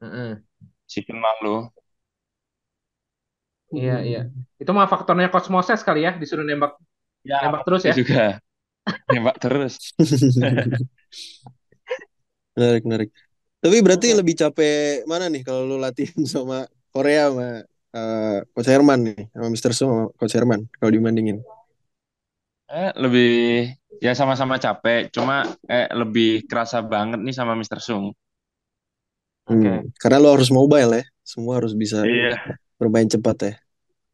Heeh. 0.00 0.44
season 0.90 1.18
lalu. 1.20 1.68
Iya, 3.78 3.92
iya. 4.08 4.18
Itu 4.60 4.70
mah 4.76 4.86
faktornya 4.92 5.26
Coach 5.32 5.48
Moses 5.54 5.80
kali 5.86 6.00
ya, 6.06 6.10
disuruh 6.20 6.44
nembak 6.48 6.72
Ya, 7.24 7.36
nembak 7.42 7.62
terus 7.66 7.82
ya. 7.90 7.96
juga 7.98 8.40
nembak 9.12 9.36
terus. 9.42 9.74
menarik 12.56 12.82
menarik 12.86 13.10
tapi 13.62 13.76
berarti 13.84 14.06
Oke. 14.06 14.18
lebih 14.18 14.34
capek 14.40 15.02
mana 15.10 15.26
nih 15.32 15.42
kalau 15.46 15.62
lu 15.70 15.76
latihan 15.80 16.22
sama 16.34 16.56
Korea 16.94 17.30
sama 17.32 17.46
eh, 17.96 18.38
Coach 18.54 18.70
Herman 18.70 18.98
nih 19.08 19.18
sama 19.34 19.46
Mr. 19.54 19.72
Sung 19.76 19.90
sama 19.92 20.04
Coach 20.18 20.34
Herman 20.36 20.60
kalau 20.78 20.92
dibandingin 20.94 21.38
Eh, 22.74 22.90
lebih 23.02 23.28
ya 24.04 24.12
sama-sama 24.16 24.56
capek, 24.64 25.12
cuma 25.14 25.34
eh 25.68 25.86
lebih 26.00 26.28
kerasa 26.48 26.78
banget 26.92 27.20
nih 27.24 27.34
sama 27.38 27.52
Mr. 27.60 27.80
Sung. 27.86 28.04
Oke. 29.48 29.68
Hmm, 29.68 29.92
karena 30.00 30.16
lu 30.24 30.28
harus 30.32 30.48
mobile 30.48 30.90
ya 31.00 31.04
semua 31.20 31.60
harus 31.60 31.72
bisa 31.76 31.98
Iya, 32.04 32.56
bermain 32.80 33.08
cepat 33.14 33.36
ya 33.48 33.52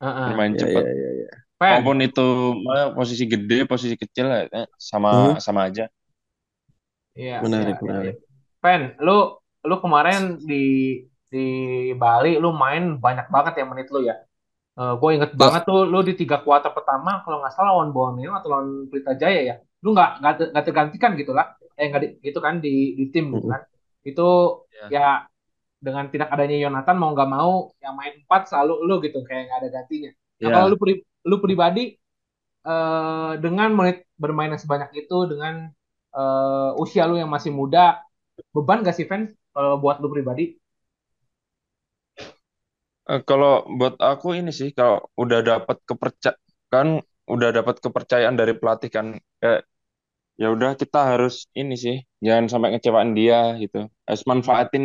Heeh. 0.00 0.28
bermain 0.28 0.54
ya 0.56 0.60
cepat. 0.60 0.84
ya 0.84 0.90
ya, 1.02 1.08
ya. 1.22 1.28
Pen, 1.60 1.82
Maupun 1.82 1.98
itu 2.04 2.22
eh, 2.76 2.88
posisi 2.96 3.24
gede, 3.28 3.56
posisi 3.68 3.94
kecil 3.98 4.26
eh, 4.32 4.66
Hmm, 5.10 5.32
sama 5.32 5.40
sama 5.40 5.68
aja. 5.70 5.86
iya, 7.18 7.34
iya, 7.54 7.64
menarik 7.64 7.78
iya, 7.84 7.92
iya. 8.04 8.10
menarik 8.10 8.16
Pen, 8.62 8.80
lu 9.06 9.12
lu 9.68 9.74
kemarin 9.84 10.20
di 10.48 10.54
di 11.32 11.38
Bali 12.02 12.28
lu 12.42 12.48
main 12.62 12.82
banyak 13.04 13.26
banget 13.34 13.52
ya 13.60 13.64
menit 13.70 13.86
lu 13.94 14.00
ya. 14.10 14.14
gue 15.00 15.10
inget 15.16 15.32
Ya. 15.36 15.36
banget 15.42 15.62
tuh 15.68 15.78
lu 15.92 15.98
di 16.08 16.14
tiga 16.20 16.36
kuarter 16.44 16.72
pertama 16.78 17.10
kalau 17.24 17.36
nggak 17.40 17.52
salah 17.56 17.70
lawan 17.76 17.90
Borneo 17.96 18.30
atau 18.38 18.48
lawan 18.52 18.68
Pelita 18.90 19.12
Jaya 19.22 19.40
ya. 19.50 19.54
Lu 19.84 19.88
nggak 19.96 20.10
nggak 20.52 20.64
tergantikan 20.68 21.12
gitu 21.20 21.32
lah. 21.38 21.46
Eh 21.80 21.86
nggak 21.90 22.02
gitu 22.26 22.38
kan 22.46 22.54
di 22.64 22.70
di 22.98 23.04
tim 23.14 23.26
gitu 23.36 23.46
kan. 23.54 23.62
Itu 24.08 24.22
Ya. 24.70 24.86
ya 24.94 25.00
dengan 25.80 26.04
tidak 26.12 26.28
adanya 26.34 26.56
Yonatan 26.68 26.96
mau 27.00 27.10
nggak 27.16 27.30
mau 27.36 27.52
yang 27.84 27.94
main 27.98 28.14
empat 28.24 28.42
selalu 28.52 28.74
lu 28.88 28.94
gitu 29.06 29.18
kayak 29.26 29.42
nggak 29.48 29.58
ada 29.64 29.68
gantinya. 29.76 30.10
Nah 30.44 30.50
kalau 30.54 30.66
lu 30.72 30.76
pri- 30.82 31.04
lu 31.28 31.36
pribadi 31.44 31.82
eh, 32.68 33.32
dengan 33.44 33.68
menit 33.78 33.96
bermain 34.22 34.50
yang 34.52 34.62
sebanyak 34.62 34.90
itu 35.06 35.16
dengan 35.32 35.54
eh, 36.16 36.70
usia 36.82 37.02
lu 37.10 37.16
yang 37.22 37.30
masih 37.32 37.52
muda 37.54 38.00
beban 38.54 38.82
gak 38.86 38.96
sih 38.98 39.06
Fen 39.10 39.22
kalau 39.54 39.78
buat 39.82 39.96
lu 40.02 40.08
pribadi? 40.14 40.56
Eh, 43.10 43.20
kalau 43.28 43.50
buat 43.78 43.94
aku 44.10 44.26
ini 44.38 44.50
sih 44.60 44.70
kalau 44.78 44.96
udah 45.22 45.40
dapat 45.50 45.76
kepercayaan 45.88 46.38
kan 46.72 46.88
udah 47.34 47.48
dapat 47.58 47.76
kepercayaan 47.84 48.36
dari 48.40 48.54
pelatih 48.60 48.90
kan 48.96 49.06
kayak 49.42 49.60
ya 50.42 50.46
udah 50.56 50.70
kita 50.82 50.98
harus 51.12 51.34
ini 51.60 51.74
sih 51.84 51.96
jangan 52.26 52.46
sampai 52.52 52.68
ngecewain 52.74 53.12
dia 53.18 53.38
gitu. 53.62 53.78
Harus 54.08 54.24
manfaatin 54.30 54.84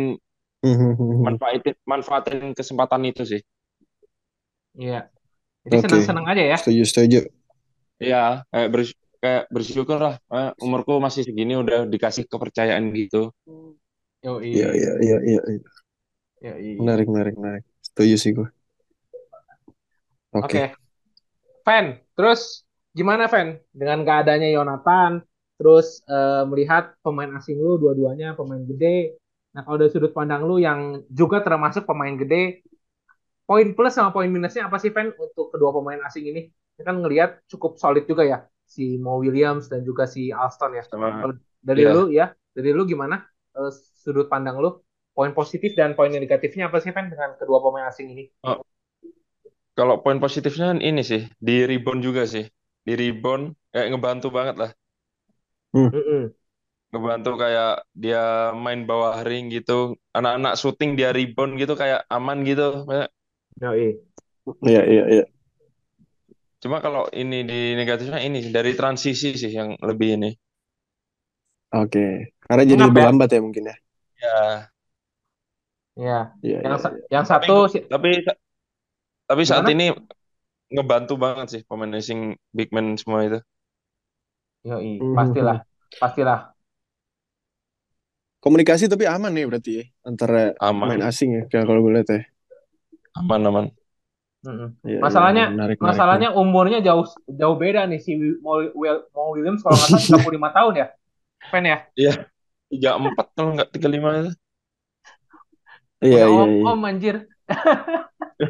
manfaatin 1.26 1.74
manfaatin 1.84 2.54
kesempatan 2.56 3.02
itu 3.08 3.22
sih. 3.24 3.42
Iya. 4.76 5.08
Jadi 5.66 5.76
Oke, 5.82 5.84
senang-senang 5.88 6.26
aja 6.30 6.42
ya. 6.54 6.56
setuju 6.60 6.82
setuju. 6.86 7.20
Iya, 7.98 8.44
kayak 8.52 8.68
bers 8.70 8.90
kayak 9.18 9.44
bersyukur 9.50 9.98
lah 9.98 10.14
eh, 10.30 10.50
umurku 10.62 11.00
masih 11.02 11.26
segini 11.26 11.58
udah 11.58 11.88
dikasih 11.88 12.28
kepercayaan 12.30 12.92
gitu. 12.94 13.34
Yo, 14.22 14.38
Iya 14.42 14.70
iya 14.74 14.92
iya 15.02 15.18
iya. 15.22 15.40
iya. 15.50 15.62
Yo, 16.54 16.82
Menarik 16.84 17.08
menarik 17.10 17.34
menarik. 17.34 17.64
Setuju 17.82 18.16
sih 18.20 18.30
gue. 18.36 18.48
Oke. 20.36 20.44
Oke. 20.46 20.64
Fen, 21.66 21.98
terus 22.14 22.62
gimana 22.94 23.26
Fen 23.26 23.58
dengan 23.74 24.06
gak 24.06 24.28
adanya 24.28 24.46
Yonatan, 24.54 25.24
terus 25.58 26.04
eh, 26.06 26.44
melihat 26.46 26.94
pemain 27.02 27.32
asing 27.40 27.58
lu 27.58 27.80
dua-duanya 27.80 28.38
pemain 28.38 28.62
gede. 28.62 29.18
Nah 29.56 29.62
kalau 29.64 29.76
dari 29.80 29.88
sudut 29.88 30.12
pandang 30.12 30.44
lu 30.44 30.60
yang 30.60 31.00
juga 31.08 31.40
termasuk 31.40 31.88
pemain 31.88 32.12
gede, 32.12 32.60
poin 33.48 33.66
plus 33.72 33.94
sama 33.96 34.10
poin 34.12 34.28
minusnya 34.28 34.68
apa 34.68 34.76
sih 34.82 34.90
Fen 34.92 35.14
untuk 35.16 35.48
kedua 35.54 35.72
pemain 35.72 36.00
asing 36.04 36.28
ini? 36.28 36.52
Kita 36.76 36.92
kan 36.92 37.00
ngelihat 37.00 37.30
cukup 37.48 37.80
solid 37.80 38.04
juga 38.04 38.22
ya 38.28 38.38
si 38.68 39.00
Mo 39.00 39.16
Williams 39.22 39.72
dan 39.72 39.80
juga 39.86 40.04
si 40.04 40.28
Alston 40.28 40.76
ya. 40.76 40.84
Sama 40.84 41.32
dari 41.64 41.82
Iya. 41.88 41.92
lu 41.96 42.02
ya, 42.12 42.26
dari 42.52 42.70
lu 42.76 42.84
gimana 42.84 43.24
eh, 43.56 43.72
sudut 44.04 44.28
pandang 44.28 44.60
lu? 44.60 44.70
Poin 45.16 45.32
positif 45.32 45.72
dan 45.72 45.96
poin 45.96 46.12
negatifnya 46.12 46.68
apa 46.68 46.76
sih 46.84 46.92
Fen 46.92 47.08
dengan 47.08 47.40
kedua 47.40 47.64
pemain 47.64 47.88
asing 47.88 48.12
ini? 48.12 48.28
Oh, 48.44 48.60
kalau 49.78 50.00
poin 50.04 50.18
positifnya 50.20 50.76
ini 50.80 51.02
sih 51.04 51.22
di 51.40 51.64
rebound 51.64 52.00
juga 52.04 52.28
sih. 52.28 52.44
Di 52.86 52.92
rebound 52.94 53.56
kayak 53.72 53.88
ngebantu 53.92 54.28
banget 54.32 54.56
lah. 54.62 54.70
Mm-mm. 55.74 56.34
Ngebantu 56.96 57.30
kayak 57.42 57.70
dia 58.02 58.18
main 58.64 58.80
bawah 58.88 59.16
ring 59.28 59.44
gitu. 59.56 59.72
Anak-anak 60.16 60.52
syuting 60.60 60.90
dia 60.98 61.08
rebound 61.16 61.52
gitu 61.60 61.72
kayak 61.82 62.00
aman 62.16 62.38
gitu. 62.48 62.62
Yoi. 63.60 64.00
Iya 64.68 64.80
iya 64.92 65.02
iya. 65.12 65.24
Cuma 66.62 66.78
kalau 66.84 67.04
ini 67.22 67.38
di 67.50 67.60
negatifnya 67.80 68.20
ini 68.28 68.38
sih 68.44 68.52
dari 68.58 68.72
transisi 68.80 69.28
sih 69.40 69.50
yang 69.58 69.70
lebih 69.88 70.08
ini. 70.20 70.30
Oke. 71.80 72.00
Karena 72.46 72.62
jadi 72.70 72.82
lebih 72.88 73.02
ya? 73.02 73.06
lambat 73.06 73.28
ya 73.34 73.40
mungkin 73.44 73.64
ya. 73.70 73.76
Ya, 74.22 74.70
Ya. 75.96 76.12
Iya 76.44 76.58
Yang 76.64 76.76
sa- 76.82 76.96
iya. 76.96 77.06
yang 77.14 77.24
tapi 77.32 77.46
satu 77.46 77.52
si- 77.72 77.86
tapi 77.92 78.08
tapi 79.28 79.42
saat 79.46 79.66
gimana? 79.66 79.70
ini 79.72 79.84
ngebantu 80.74 81.14
banget 81.24 81.46
sih 81.52 81.62
pemain 81.68 81.92
asing 82.00 82.20
big 82.56 82.68
man 82.76 82.86
semua 83.00 83.20
itu. 83.28 83.38
Yoi, 84.68 84.90
Hmm, 85.00 85.16
pastilah, 85.16 85.56
pastilah. 86.00 86.55
Komunikasi 88.46 88.86
tapi 88.86 89.10
aman 89.10 89.34
ya 89.34 89.42
berarti 89.50 89.82
ya 89.82 89.90
antara 90.06 90.54
pemain 90.54 91.02
Aman, 91.02 91.10
asing 91.10 91.34
ya 91.34 91.42
kalau 91.50 91.66
kalau 91.66 91.82
gue 91.82 91.98
lihat 91.98 92.06
ya. 92.14 92.22
aman, 93.18 93.42
aman. 93.42 93.66
Iya 94.86 95.02
Masalahnya, 95.02 95.50
menarik 95.50 95.82
menarik. 95.82 95.82
masalahnya 95.82 96.28
umurnya 96.30 96.78
jauh 96.78 97.02
jauh 97.26 97.58
beda 97.58 97.90
nih 97.90 97.98
si 97.98 98.14
Mo, 98.38 98.62
Will- 98.78 99.02
Mo 99.10 99.34
Williams 99.34 99.66
kalau 99.66 99.74
nggak 99.74 99.90
salah 99.90 100.06
35 100.06 100.54
tahun 100.54 100.72
ya, 100.78 100.86
Pen 101.50 101.64
ya. 101.66 101.78
Iya, 101.98 102.12
tiga 102.70 102.94
empat 102.94 103.26
kalau 103.34 103.58
nggak 103.58 103.74
tiga 103.74 103.90
lima 103.90 104.14
itu. 104.22 104.30
Iya 106.06 106.14
Punya 106.14 106.30
iya 106.30 106.38
om, 106.46 106.50
iya. 106.54 106.62
om 106.70 106.80
anjir. 106.86 107.16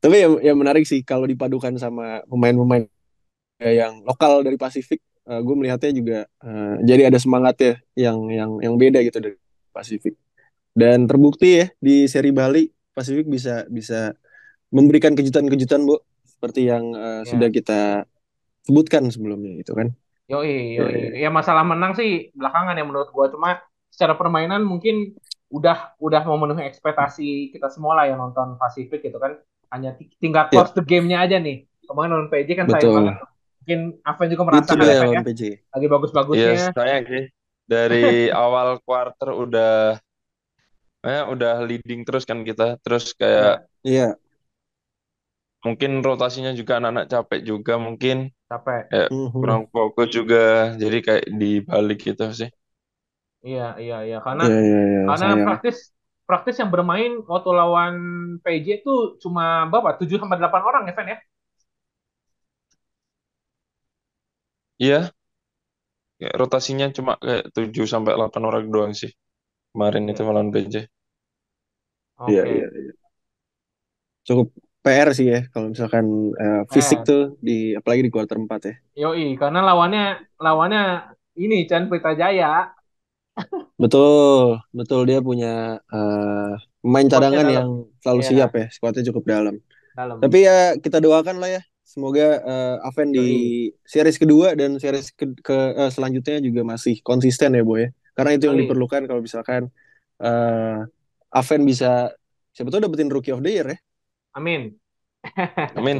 Tapi 0.00 0.16
yang, 0.16 0.40
yang 0.40 0.56
menarik 0.56 0.88
sih 0.88 1.04
kalau 1.04 1.28
dipadukan 1.28 1.76
sama 1.76 2.24
pemain-pemain 2.24 2.88
yang 3.60 4.00
lokal 4.08 4.40
dari 4.40 4.56
Pasifik, 4.56 5.04
eh, 5.30 5.40
gue 5.46 5.54
melihatnya 5.56 5.90
juga 5.94 6.18
eh, 6.46 6.74
jadi 6.88 7.02
ada 7.10 7.18
semangatnya 7.22 7.72
yang 7.94 8.18
yang 8.30 8.50
yang 8.64 8.74
beda 8.76 8.98
gitu 9.06 9.18
dari 9.22 9.36
Pasifik. 9.70 10.14
Dan 10.74 11.06
terbukti 11.10 11.48
ya 11.62 11.66
di 11.82 12.06
seri 12.10 12.30
Bali 12.34 12.66
Pasifik 12.94 13.26
bisa 13.26 13.66
bisa 13.70 14.14
memberikan 14.70 15.14
kejutan-kejutan 15.18 15.82
bu 15.86 15.98
seperti 16.26 16.70
yang 16.70 16.84
eh, 16.94 17.22
Ya. 17.26 17.30
sudah 17.30 17.48
kita 17.50 17.80
sebutkan 18.66 19.08
sebelumnya 19.10 19.58
itu 19.62 19.72
kan. 19.74 19.90
Yoi, 20.30 20.78
Iya, 20.78 20.82
yoi. 20.86 21.22
Ya 21.26 21.30
masalah 21.34 21.66
menang 21.66 21.92
sih 21.98 22.30
belakangan 22.38 22.78
ya 22.78 22.84
menurut 22.86 23.10
gua 23.10 23.26
cuma 23.34 23.58
secara 23.90 24.14
permainan 24.14 24.62
mungkin 24.62 25.18
udah 25.50 25.98
udah 25.98 26.22
memenuhi 26.22 26.62
ekspektasi 26.70 27.50
kita 27.50 27.66
semua 27.74 27.98
lah 27.98 28.04
yang 28.06 28.22
nonton 28.22 28.54
Pasifik 28.54 29.02
gitu 29.02 29.18
kan. 29.18 29.42
Hanya 29.74 29.98
ti- 29.98 30.10
tinggal 30.22 30.46
Ya, 30.50 30.62
close 30.62 30.74
the 30.78 30.82
game-nya 30.86 31.18
aja 31.26 31.42
nih. 31.42 31.66
Kemarin 31.86 32.10
nonton 32.14 32.30
PJ 32.30 32.48
kan 32.54 32.66
sayang 32.70 32.86
betul. 32.86 32.94
banget. 32.94 33.14
Mungkin 33.60 33.80
Aven 34.08 34.28
juga 34.32 34.44
merasakan 34.48 34.86
dia 34.86 34.94
ya 34.96 35.00
ya. 35.14 35.20
lawan 35.20 35.24
PJ. 35.26 35.42
Lagi 35.72 35.86
Iya, 36.36 36.48
bagus-bagusnya. 36.48 36.74
sayang 36.74 37.04
sih. 37.12 37.24
Dari 37.72 37.96
awal 38.42 38.68
quarter 38.86 39.28
udah 39.44 39.68
eh, 41.06 41.22
udah 41.32 41.52
leading 41.68 42.00
terus 42.06 42.24
kan 42.30 42.38
kita. 42.48 42.64
Terus 42.84 43.04
Ya, 43.38 43.48
kayak 43.48 43.70
Iya, 43.84 44.20
mungkin 45.66 45.90
rotasinya 46.06 46.52
juga 46.60 46.72
anak-anak 46.78 47.06
capek 47.12 47.40
juga 47.50 47.74
mungkin. 47.86 48.16
capek. 48.48 48.84
Kayak 48.90 49.10
Mhm. 49.10 49.40
kurang 49.40 49.62
fokus 49.74 50.08
juga. 50.18 50.38
Jadi 50.82 50.96
kayak 51.06 51.24
dibalik 51.40 51.98
gitu 52.08 52.24
sih. 52.40 52.50
Iya, 53.46 53.62
iya, 53.82 53.94
iya. 54.06 54.16
Karena 54.26 54.44
Iya 54.44 54.54
iya 54.66 54.78
iya 54.90 55.00
karena 55.06 55.26
sayang. 55.26 55.40
praktis 55.44 55.76
praktis 56.28 56.56
yang 56.60 56.70
bermain 56.74 57.10
waktu 57.32 57.50
lawan 57.60 57.94
PJ 58.44 58.66
itu 58.80 58.90
cuma 59.22 59.42
berapa? 59.70 59.90
7 60.00 60.16
sampai 60.20 60.38
8 60.40 60.62
orang 60.68 60.82
ya, 60.88 60.92
Fen 60.98 61.08
ya? 61.14 61.18
Iya, 64.80 65.12
kayak 66.18 66.34
rotasinya 66.40 66.86
cuma 66.96 67.12
kayak 67.24 67.44
7 67.56 67.84
sampai 67.92 68.12
8 68.18 68.42
orang 68.48 68.64
doang 68.74 68.92
sih. 69.00 69.10
Kemarin 69.72 70.04
itu 70.12 70.22
melawan 70.28 70.50
PJ. 70.54 70.74
Iya 72.30 72.42
Oke. 72.42 72.50
iya. 72.52 72.66
iya. 72.78 72.92
Cukup 74.26 74.48
PR 74.84 75.08
sih 75.18 75.26
ya 75.34 75.40
kalau 75.52 75.66
misalkan 75.72 76.06
eh, 76.44 76.62
fisik 76.72 76.98
PR. 76.98 77.06
tuh 77.08 77.20
di 77.46 77.76
apalagi 77.78 78.02
di 78.06 78.12
kuarter 78.14 78.36
4 78.40 78.60
ya. 78.68 78.74
Yoi, 79.00 79.24
karena 79.40 79.58
lawannya 79.68 80.00
lawannya 80.44 80.80
ini 81.42 81.56
Chan 81.68 81.84
Pelita 81.88 82.10
Jaya. 82.20 82.46
Betul, 83.80 84.60
betul 84.78 85.00
dia 85.08 85.18
punya 85.28 85.80
eh, 85.94 86.52
pemain 86.84 87.08
Squadnya 87.08 87.12
cadangan 87.12 87.46
dalam. 87.46 87.54
yang 87.56 87.68
selalu 88.02 88.20
Iya, 88.20 88.28
siap 88.28 88.50
ya, 88.60 88.64
skuadnya 88.74 89.02
cukup 89.08 89.24
dalam. 89.34 89.54
dalam. 89.96 90.18
Tapi 90.22 90.38
ya 90.48 90.52
kita 90.84 90.98
doakan 91.04 91.36
lah 91.42 91.50
ya 91.56 91.62
Semoga 91.90 92.26
eh, 92.38 92.76
Aven 92.86 93.10
di 93.10 93.26
series 93.82 94.14
kedua 94.14 94.54
dan 94.54 94.78
series 94.78 95.10
ke, 95.10 95.26
ke- 95.42 95.74
eh, 95.74 95.90
selanjutnya 95.90 96.38
juga 96.38 96.62
masih 96.62 97.02
konsisten 97.02 97.58
ya, 97.58 97.62
Boy. 97.66 97.78
ya. 97.82 97.88
Karena 98.14 98.30
itu 98.38 98.44
yang 98.46 98.58
Yoi. 98.58 98.62
diperlukan 98.62 99.02
kalau 99.10 99.20
misalkan 99.26 99.62
eh 100.22 100.78
Aven 101.34 101.62
bisa 101.66 102.14
siapa 102.54 102.70
tahu 102.70 102.82
dapetin 102.86 103.10
Rookie 103.10 103.34
of 103.34 103.42
the 103.42 103.50
Year 103.50 103.66
ya. 103.74 103.78
Amin. 104.38 104.78
Amin. 105.78 105.98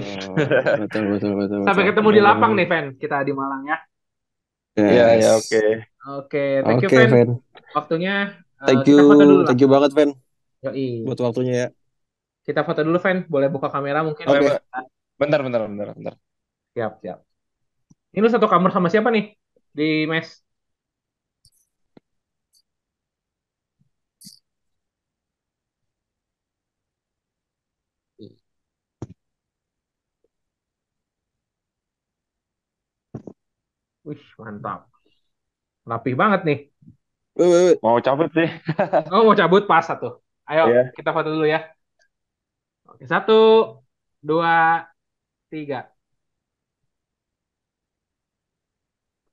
Betul, 0.78 1.04
betul, 1.18 1.32
betul, 1.42 1.58
Sampai 1.66 1.82
betul. 1.82 1.90
ketemu 1.90 2.08
di 2.14 2.20
lapang 2.22 2.52
nih, 2.54 2.66
Fen. 2.70 2.84
Kita 2.94 3.26
di 3.26 3.32
Malang 3.34 3.62
ya. 3.66 3.76
Iya, 4.78 5.04
Yes. 5.18 5.22
ya 5.22 5.30
oke. 5.38 5.62
Oke, 6.06 6.42
thank 6.64 6.80
you. 6.86 6.88
Ven. 6.90 7.28
Waktunya. 7.74 8.14
Thank 8.62 8.86
kita 8.86 8.92
you, 8.92 9.08
foto 9.10 9.22
dulu 9.26 9.40
lah. 9.42 9.46
thank 9.50 9.60
you 9.60 9.68
banget, 9.68 9.90
Ven, 9.98 10.10
Yoi. 10.62 10.86
buat 11.04 11.18
waktunya 11.20 11.54
ya. 11.54 11.68
Kita 12.46 12.60
foto 12.66 12.80
dulu, 12.86 12.98
Fen. 13.02 13.18
Boleh 13.28 13.48
buka 13.52 13.68
kamera 13.70 14.00
mungkin? 14.06 14.24
Oke. 14.26 14.46
Bentar, 14.48 14.84
bentar, 15.20 15.40
bentar, 15.44 15.60
bentar, 15.68 15.88
bentar. 15.96 16.14
Siap, 16.74 16.92
siap. 17.02 17.18
Ini 18.14 18.20
lu 18.24 18.30
satu 18.34 18.46
kamar 18.52 18.70
sama 18.74 18.88
siapa 18.92 19.10
nih? 19.14 19.24
Di 19.78 19.84
mes? 20.12 20.28
Wih, 34.04 34.20
mantap. 34.38 34.80
Rapih 35.90 36.14
banget 36.20 36.40
nih. 36.48 36.58
Mau 37.84 37.98
cabut 38.06 38.28
sih. 38.36 38.48
Oh, 39.12 39.22
mau 39.26 39.36
cabut 39.40 39.62
pas 39.70 39.82
satu. 39.90 40.06
Ayo, 40.50 40.62
Iya. 40.68 40.82
kita 40.96 41.10
foto 41.14 41.28
dulu 41.34 41.46
ya. 41.54 41.58
Oke, 42.88 43.04
satu, 43.12 43.32
dua, 44.28 44.50
tiga. 45.50 45.90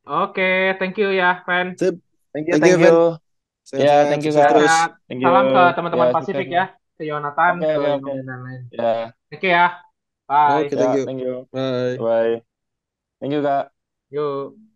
Oke, 0.07 0.75
thank 0.79 0.95
you 0.97 1.11
ya, 1.11 1.43
Fen. 1.43 1.75
Sip. 1.75 1.99
Thank 2.31 2.47
you, 2.47 2.53
Thank 2.55 2.63
thank 2.63 2.79
you, 2.79 2.87
you. 2.87 2.97
Sehat, 3.67 3.83
Ya, 3.83 3.95
thank 4.07 4.23
you, 4.23 4.31
Kak. 4.31 4.47
terus. 4.55 4.75
Thank 5.11 5.19
you. 5.19 5.27
Salam 5.27 5.45
ke 5.51 5.63
teman-teman 5.75 6.07
Ya, 6.07 6.15
Pasifik 6.15 6.47
ya. 6.47 6.65
Ke 6.95 7.03
Yonatan, 7.03 7.53
ke. 7.59 7.81
Nomen 7.99 8.23
dan 8.23 8.39
lain. 8.47 8.61
Ya, 8.71 9.11
Oke 9.27 9.49
ya. 9.51 9.67
Bye. 10.27 10.71
Oke, 10.71 10.73
ya, 10.73 10.79
thank 10.79 10.93
you. 10.95 11.03
thank 11.03 11.19
you. 11.19 11.35
Bye. 11.51 11.95
Bye. 11.99 12.35
Thank 13.19 13.31
you, 13.35 13.41
Kak. 13.43 13.75
Yuk. 14.15 14.66